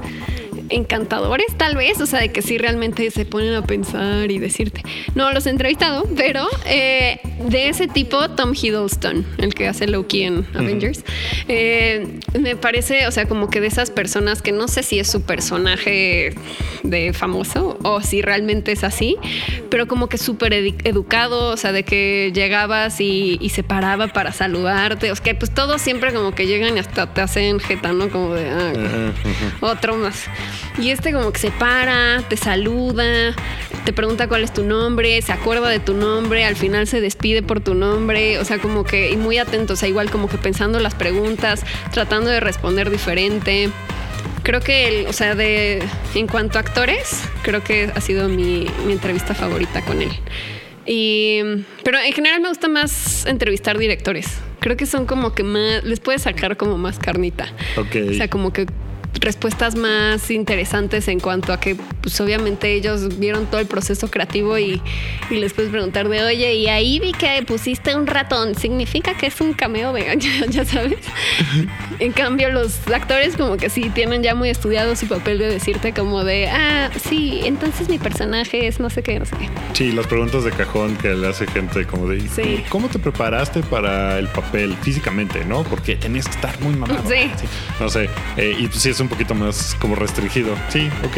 [0.70, 4.84] encantadores, tal vez, o sea, de que sí realmente se ponen a pensar y decirte.
[5.16, 10.24] No los he entrevistado, pero eh, de ese tipo, Tom Hiddleston, el que hace Loki
[10.24, 11.04] en Avengers,
[11.48, 15.10] eh, me parece, o sea, como que de esas personas que no sé si es
[15.10, 16.34] su personaje
[16.84, 19.18] de famoso o si realmente es así,
[19.70, 24.32] pero como que súper educado, o sea, de que llegabas y, y se paraba para
[24.32, 27.94] saludarte, o sea, que pues todos siempre como que llegan y hasta te hacen jeta,
[27.94, 28.10] ¿no?
[28.10, 29.12] Como de, ah,
[29.62, 30.26] otro más.
[30.82, 33.36] Y este como que se para, te saluda,
[33.86, 37.42] te pregunta cuál es tu nombre, se acuerda de tu nombre, al final se despide
[37.44, 40.38] por tu nombre, o sea, como que, y muy atento, o sea, igual como que
[40.38, 43.70] pensando las preguntas, tratando de responder diferente.
[44.44, 45.84] Creo que, el- o sea, de,
[46.16, 50.12] en cuanto a actores, creo que ha sido mi, mi entrevista favorita con él.
[50.86, 51.42] Y,
[51.84, 54.28] pero en general me gusta más entrevistar directores.
[54.60, 57.48] Creo que son como que más, les puedes sacar como más carnita.
[57.78, 57.96] Ok.
[58.10, 58.66] O sea, como que
[59.22, 64.58] respuestas más interesantes en cuanto a que, pues obviamente ellos vieron todo el proceso creativo
[64.58, 64.82] y,
[65.30, 69.28] y les puedes preguntar de, oye, y ahí vi que pusiste un ratón, ¿significa que
[69.28, 71.00] es un cameo de, ya, ya sabes?
[72.00, 75.94] en cambio, los actores como que sí tienen ya muy estudiado su papel de decirte
[75.94, 79.50] como de, ah, sí, entonces mi personaje es no sé qué, no sé qué.
[79.74, 82.64] Sí, las preguntas de cajón que le hace gente como de Sí.
[82.70, 85.64] ¿cómo te preparaste para el papel físicamente, no?
[85.64, 87.04] Porque tenías que estar muy mamado.
[87.10, 87.30] Sí.
[87.80, 88.10] No sé.
[88.38, 90.56] eh, y pues sí es un poquito más como restringido.
[90.70, 91.18] Sí, ok.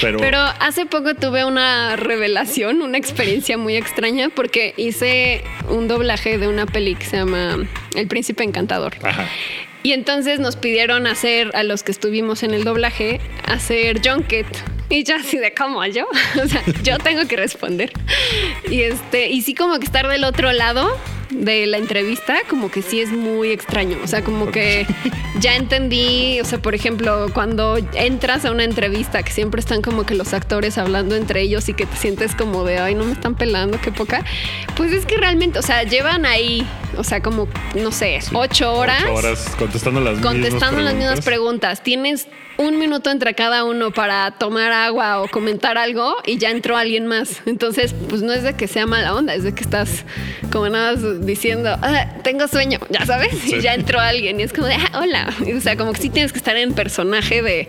[0.00, 6.36] Pero, Pero hace poco tuve una revelación, una experiencia muy extraña, porque hice un doblaje
[6.36, 7.56] de una peli que se llama
[7.94, 8.94] El Príncipe Encantador.
[9.02, 9.26] Ajá.
[9.82, 14.46] Y entonces nos pidieron hacer, a los que estuvimos en el doblaje, hacer junket.
[14.90, 16.06] Y yo así de cómo yo,
[16.42, 17.92] o sea, yo tengo que responder.
[18.70, 20.90] Y este, y sí como que estar del otro lado
[21.30, 23.98] de la entrevista, como que sí es muy extraño.
[24.02, 24.86] O sea, como que
[25.40, 30.04] ya entendí, o sea, por ejemplo, cuando entras a una entrevista, que siempre están como
[30.04, 33.12] que los actores hablando entre ellos y que te sientes como de, ay, no me
[33.12, 34.24] están pelando, qué poca.
[34.76, 36.66] Pues es que realmente, o sea, llevan ahí,
[36.96, 39.02] o sea, como, no sé, ocho horas.
[39.04, 41.78] Ocho horas contestando las Contestando mismas las mismas preguntas.
[41.78, 41.82] preguntas.
[41.82, 46.76] Tienes un minuto entre cada uno para tomar agua o comentar algo y ya entró
[46.76, 47.40] alguien más.
[47.46, 50.04] Entonces, pues no es de que sea mala onda, es de que estás
[50.50, 53.56] como nada más diciendo, "Ah, tengo sueño, ya sabes, Sí.
[53.56, 55.34] y ya entró alguien y es como de, "Ah, hola.
[55.56, 57.68] O sea, como que sí tienes que estar en personaje de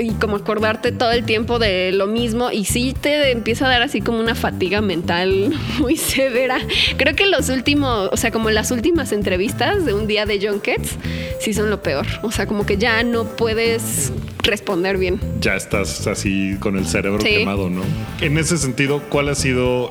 [0.00, 3.82] y como acordarte todo el tiempo de lo mismo y sí te empieza a dar
[3.82, 6.58] así como una fatiga mental muy severa.
[6.96, 10.96] Creo que los últimos, o sea, como las últimas entrevistas de un día de Junkets,
[11.40, 12.06] sí son lo peor.
[12.22, 14.12] O sea, como que ya no puedes
[14.44, 15.20] responder bien.
[15.40, 17.30] Ya estás así con el cerebro Sí.
[17.38, 17.82] quemado, ¿no?
[18.20, 19.90] En ese sentido, ¿cuál ha sido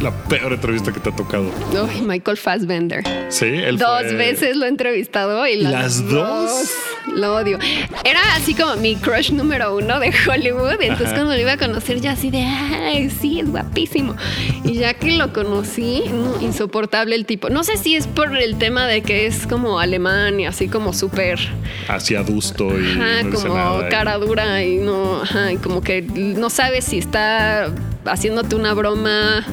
[0.00, 1.50] la peor entrevista que te ha tocado?
[1.72, 3.02] Uy, Michael Fassbender.
[3.28, 6.70] Sí, él Dos fue- veces lo he entrevistado y las, ¿Las dos?
[7.14, 7.58] lo odio.
[8.04, 10.80] Era así como mi crush número uno de Hollywood.
[10.80, 11.16] Y entonces Ajá.
[11.16, 14.14] cuando lo iba a conocer, ya así de, ay, sí, es guapísimo.
[14.64, 17.50] Y ya que lo conocí, no, insoportable el tipo.
[17.50, 20.92] No sé si es por el tema de que es como alemán y así como
[20.92, 21.38] súper,
[21.88, 23.86] Así adusto y ajá, no como nada.
[23.86, 27.70] y- cara dura y no, ajá, y como que no sabes si está
[28.06, 29.44] haciéndote una broma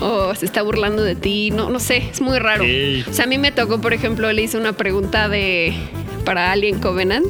[0.00, 1.50] o se está burlando de ti.
[1.50, 2.64] No, no sé, es muy raro.
[2.64, 3.04] Ey.
[3.08, 5.74] O sea, a mí me tocó, por ejemplo, le hice una pregunta de
[6.24, 7.26] para Alien Covenant.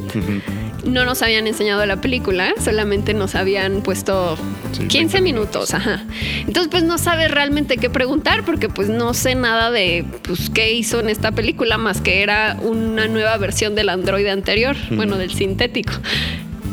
[0.83, 4.37] No nos habían enseñado la película, solamente nos habían puesto
[4.71, 6.03] Sí, 15 20 minutos, ajá.
[6.45, 10.73] Entonces, pues no sabes realmente qué preguntar, porque pues no sé nada de pues, qué
[10.73, 15.31] hizo en esta película, más que era una nueva versión del androide anterior, bueno, del
[15.31, 15.93] sintético.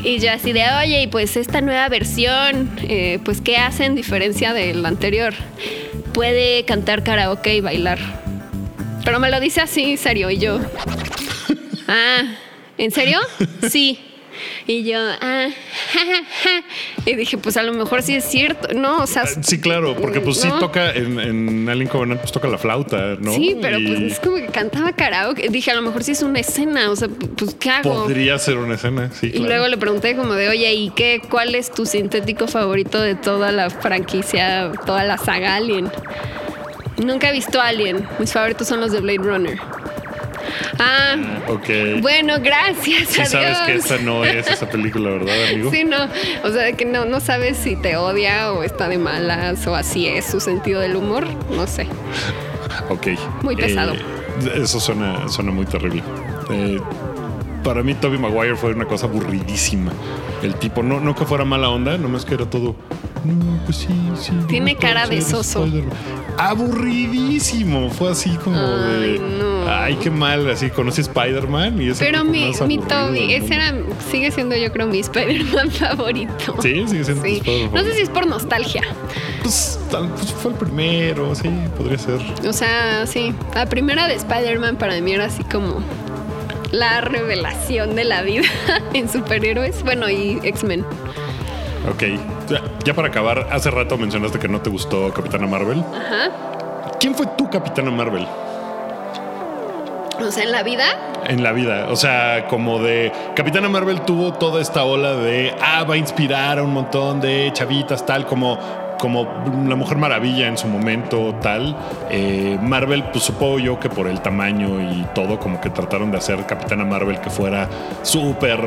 [0.06, 3.96] Y ya así de, oye, y pues esta nueva versión, eh, pues ¿qué hace en
[3.96, 5.34] diferencia del anterior?
[6.14, 7.98] Puede cantar karaoke y bailar.
[9.04, 10.60] Pero me lo dice así, serio, y yo.
[11.88, 12.22] Ah,
[12.78, 13.18] ¿en serio?
[13.68, 14.05] Sí.
[14.66, 15.48] Y yo, ah,
[15.92, 16.64] ja, ja, ja.
[17.04, 18.68] Y dije, pues a lo mejor sí es cierto.
[18.74, 19.22] No, o sea.
[19.22, 23.16] Ah, Sí, claro, porque pues sí toca en, en Alien Covenant, pues toca la flauta,
[23.20, 23.32] ¿no?
[23.32, 25.48] Sí, pero Y pues es como que cantaba karaoke.
[25.48, 26.90] Dije, a lo mejor sí es una escena.
[26.90, 28.04] O sea, pues ¿qué hago?
[28.04, 29.28] Podría ser una escena, sí.
[29.28, 29.46] Y claro.
[29.46, 31.20] luego le pregunté como de, oye, ¿y qué?
[31.28, 35.90] ¿Cuál es tu sintético favorito de toda la franquicia, toda la saga Alien?
[37.04, 38.06] Nunca he visto Alien.
[38.18, 39.58] Mis favoritos son los de Blade Runner.
[40.78, 41.16] Ah,
[41.48, 42.00] Ok.
[42.00, 43.08] bueno, gracias.
[43.08, 43.84] Sí sabes que adiós.
[43.84, 45.70] esta no es esa película, ¿verdad, amigo?
[45.70, 45.96] Sí, no.
[46.44, 50.06] O sea, que no, no sabes si te odia o está de malas o así
[50.06, 51.26] es su sentido del humor.
[51.50, 51.86] No sé.
[52.88, 53.08] Ok.
[53.42, 53.94] Muy pesado.
[53.94, 54.00] Eh,
[54.62, 56.02] eso suena, suena muy terrible.
[56.50, 56.80] Eh,
[57.66, 59.90] para mí, Toby Maguire fue una cosa aburridísima.
[60.40, 62.76] El tipo, no, no que fuera mala onda, nomás que era todo.
[63.24, 64.30] No, pues sí, sí.
[64.46, 65.64] Tiene cara de soso.
[65.64, 65.96] Spider-Man".
[66.38, 67.90] Aburridísimo.
[67.90, 69.18] Fue así como Ay, de.
[69.18, 69.68] no.
[69.68, 70.48] Ay, qué mal.
[70.48, 73.74] Así conocí a Spider-Man y ese Pero mi, mi Toby, ese era,
[74.12, 76.54] sigue siendo yo creo mi Spider-Man favorito.
[76.62, 77.38] Sí, sigue siendo Sí.
[77.38, 78.82] Spider-Man No sé si es por nostalgia.
[79.42, 82.20] Pues, pues fue el primero, sí, podría ser.
[82.48, 83.34] O sea, sí.
[83.56, 85.80] La primera de Spider-Man para mí era así como
[86.72, 88.48] la revelación de la vida
[88.94, 89.82] en superhéroes.
[89.82, 90.84] Bueno, y X-Men.
[91.90, 92.02] Ok.
[92.84, 95.82] Ya, para acabar, hace rato mencionaste que no te gustó Capitana Marvel.
[95.94, 96.30] Ajá.
[97.00, 98.26] ¿Quién fue tu Capitana Marvel
[100.20, 100.84] O sea, en la vida.
[101.28, 101.88] en la vida?
[101.90, 106.58] O sea, como de Capitana Marvel tuvo toda esta ola de, ah, va a inspirar
[106.58, 108.58] a un montón de chavitas, tal como
[108.98, 109.26] como
[109.66, 111.76] la Mujer Maravilla en su momento, tal.
[112.10, 116.18] Eh, Marvel, pues supongo yo que por el tamaño y todo, como que trataron de
[116.18, 117.68] hacer Capitana Marvel que fuera
[118.02, 118.60] súper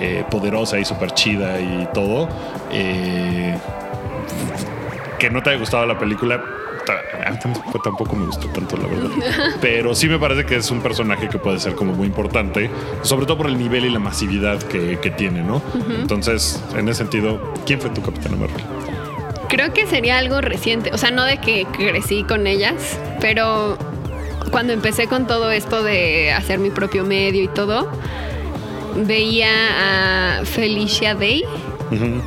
[0.00, 2.28] eh, poderosa y súper chida y todo.
[2.72, 3.56] Eh,
[5.18, 6.40] que no te haya gustado la película,
[7.30, 7.38] mí
[7.82, 9.10] tampoco, me gustó tanto, la verdad.
[9.60, 12.70] Pero sí me parece que es un personaje que puede ser como muy importante,
[13.02, 15.62] sobre todo por el nivel y la masividad que, que tiene, ¿no?
[16.00, 18.79] Entonces, en ese sentido, ¿quién fue tu Capitana Marvel?
[19.50, 23.76] Creo que sería algo reciente, o sea, no de que crecí con ellas, pero
[24.52, 27.90] cuando empecé con todo esto de hacer mi propio medio y todo,
[28.94, 31.42] veía a Felicia Day,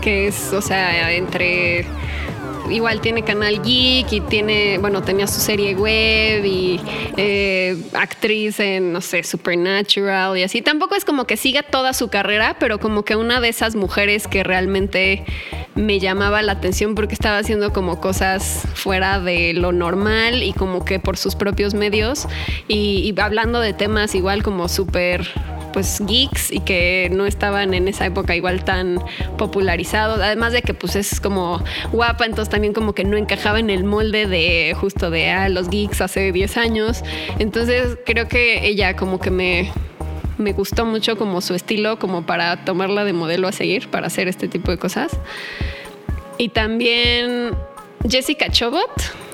[0.02, 1.86] que es, o sea, entre
[2.70, 6.80] igual tiene canal geek y tiene, bueno, tenía su serie web y
[7.18, 10.62] eh, actriz en, no sé, Supernatural y así.
[10.62, 14.28] Tampoco es como que siga toda su carrera, pero como que una de esas mujeres
[14.28, 15.24] que realmente
[15.76, 20.86] me llamaba la atención porque estaba haciendo como cosas fuera de lo normal y como
[20.86, 22.28] que por sus propios medios
[22.68, 25.28] y, hablando de temas igual como súper
[25.72, 29.00] pues geeks y que no estaban en esa época igual tan
[29.38, 30.20] popularizados.
[30.20, 33.84] Además de que pues es como guapa, entonces también como que no encajaba en el
[33.84, 37.04] molde de justo de ah, los geeks hace 10 años.
[37.40, 39.72] Entonces creo que ella como que me,
[40.38, 44.28] me gustó mucho como su estilo, como para tomarla de modelo a seguir, para hacer
[44.28, 45.12] este tipo de cosas.
[46.38, 47.52] Y también
[48.08, 48.92] Jessica Chobot.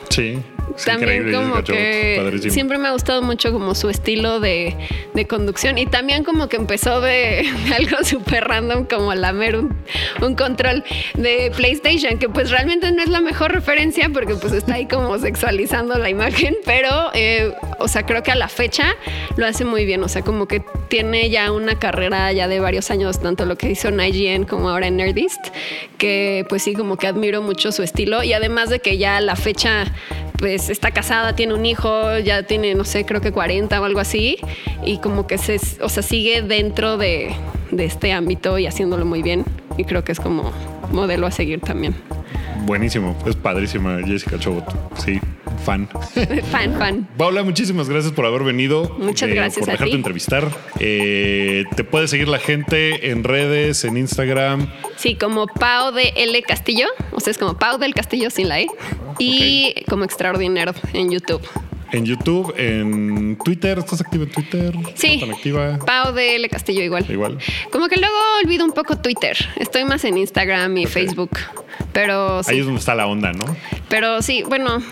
[0.10, 0.40] Sí.
[0.76, 4.76] Es También como que siempre me ha gustado mucho como su estilo de,
[5.14, 9.76] de conducción y también como que empezó de, de algo súper random como lamer un,
[10.22, 10.84] un control
[11.16, 15.18] de PlayStation que pues realmente no es la mejor referencia porque pues está ahí como
[15.18, 18.96] sexualizando la imagen pero eh, o sea creo que a la fecha
[19.38, 20.04] lo hace muy bien.
[20.04, 23.70] O sea como que tiene ya una carrera ya de varios años tanto lo que
[23.70, 25.48] hizo en IGN como ahora en Nerdist
[25.98, 29.22] que pues sí como que admiro mucho su estilo y además de que ya a
[29.22, 29.86] la fecha
[30.40, 34.00] pues está casada, tiene un hijo, ya tiene, no sé, creo que 40 o algo
[34.02, 34.38] así,
[34.84, 37.34] y como que se, o sea, sigue dentro de,
[37.72, 39.46] de este ámbito y haciéndolo muy bien,
[39.78, 40.52] y creo que es como
[40.92, 41.96] modelo a seguir también.
[42.66, 44.66] Buenísimo, es padrísima Jessica Chobot.
[44.98, 45.20] Sí,
[45.66, 45.88] fan.
[46.52, 47.08] fan, fan.
[47.18, 48.84] Paula, muchísimas gracias por haber venido.
[48.84, 49.96] eh, Muchas gracias Por a dejarte ti.
[49.98, 50.48] entrevistar.
[50.80, 54.70] Eh, te puede seguir la gente en redes, en Instagram.
[54.98, 58.60] Sí, como Pau de L Castillo, o sea, es como Pau del Castillo sin la
[58.60, 58.68] E,
[59.20, 61.42] y como Extraordinario en YouTube.
[61.92, 63.80] En YouTube, en Twitter.
[63.80, 64.74] ¿Estás activa en Twitter?
[64.96, 65.18] Sí.
[65.18, 65.80] ¿No tan activa?
[65.86, 67.06] Pau de L Castillo igual.
[67.10, 67.38] Igual.
[67.72, 69.38] Como que luego olvido un poco Twitter.
[69.58, 71.32] Estoy más en Instagram y Facebook.
[71.94, 72.52] Pero sí.
[72.52, 73.46] Ahí es donde está la onda, ¿no?
[73.90, 74.84] Pero sí, bueno,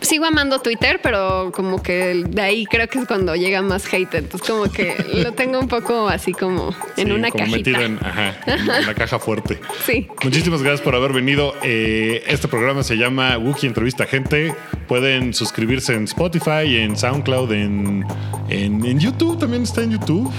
[0.00, 4.14] sigo amando Twitter, pero como que de ahí creo que es cuando llega más hate.
[4.14, 7.56] Entonces como que lo tengo un poco así como en Sí, una como cajita.
[7.70, 9.60] metido en, ajá, en una caja fuerte.
[9.86, 10.08] Sí.
[10.24, 11.54] Muchísimas gracias por haber venido.
[11.62, 14.54] Eh, este programa se llama Wookie Entrevista Gente.
[14.88, 18.04] Pueden suscribirse en Spotify, en SoundCloud, en,
[18.48, 19.38] en, en YouTube.
[19.38, 20.30] También está en YouTube.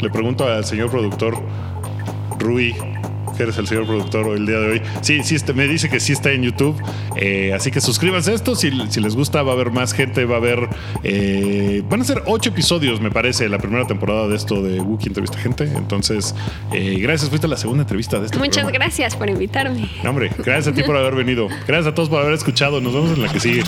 [0.00, 1.36] Le pregunto al señor productor
[2.38, 2.74] Rui,
[3.36, 4.82] que eres el señor productor el día de hoy.
[5.00, 6.80] Sí, sí, me dice que sí está en YouTube.
[7.16, 8.54] Eh, así que suscríbanse a esto.
[8.54, 10.24] Si, si les gusta, va a haber más gente.
[10.24, 10.68] Va a haber.
[11.02, 15.08] eh, van a ser ocho episodios, me parece, la primera temporada de esto de Wookie
[15.08, 15.64] Entrevista Gente.
[15.64, 16.34] Entonces,
[16.72, 17.28] eh, gracias.
[17.28, 18.84] Fuiste la segunda entrevista de este Muchas programa.
[18.84, 19.88] gracias por invitarme.
[20.04, 21.48] No, hombre, gracias a ti por haber venido.
[21.66, 22.80] Gracias a todos por haber escuchado.
[22.80, 23.62] Nos vemos en la que sigue.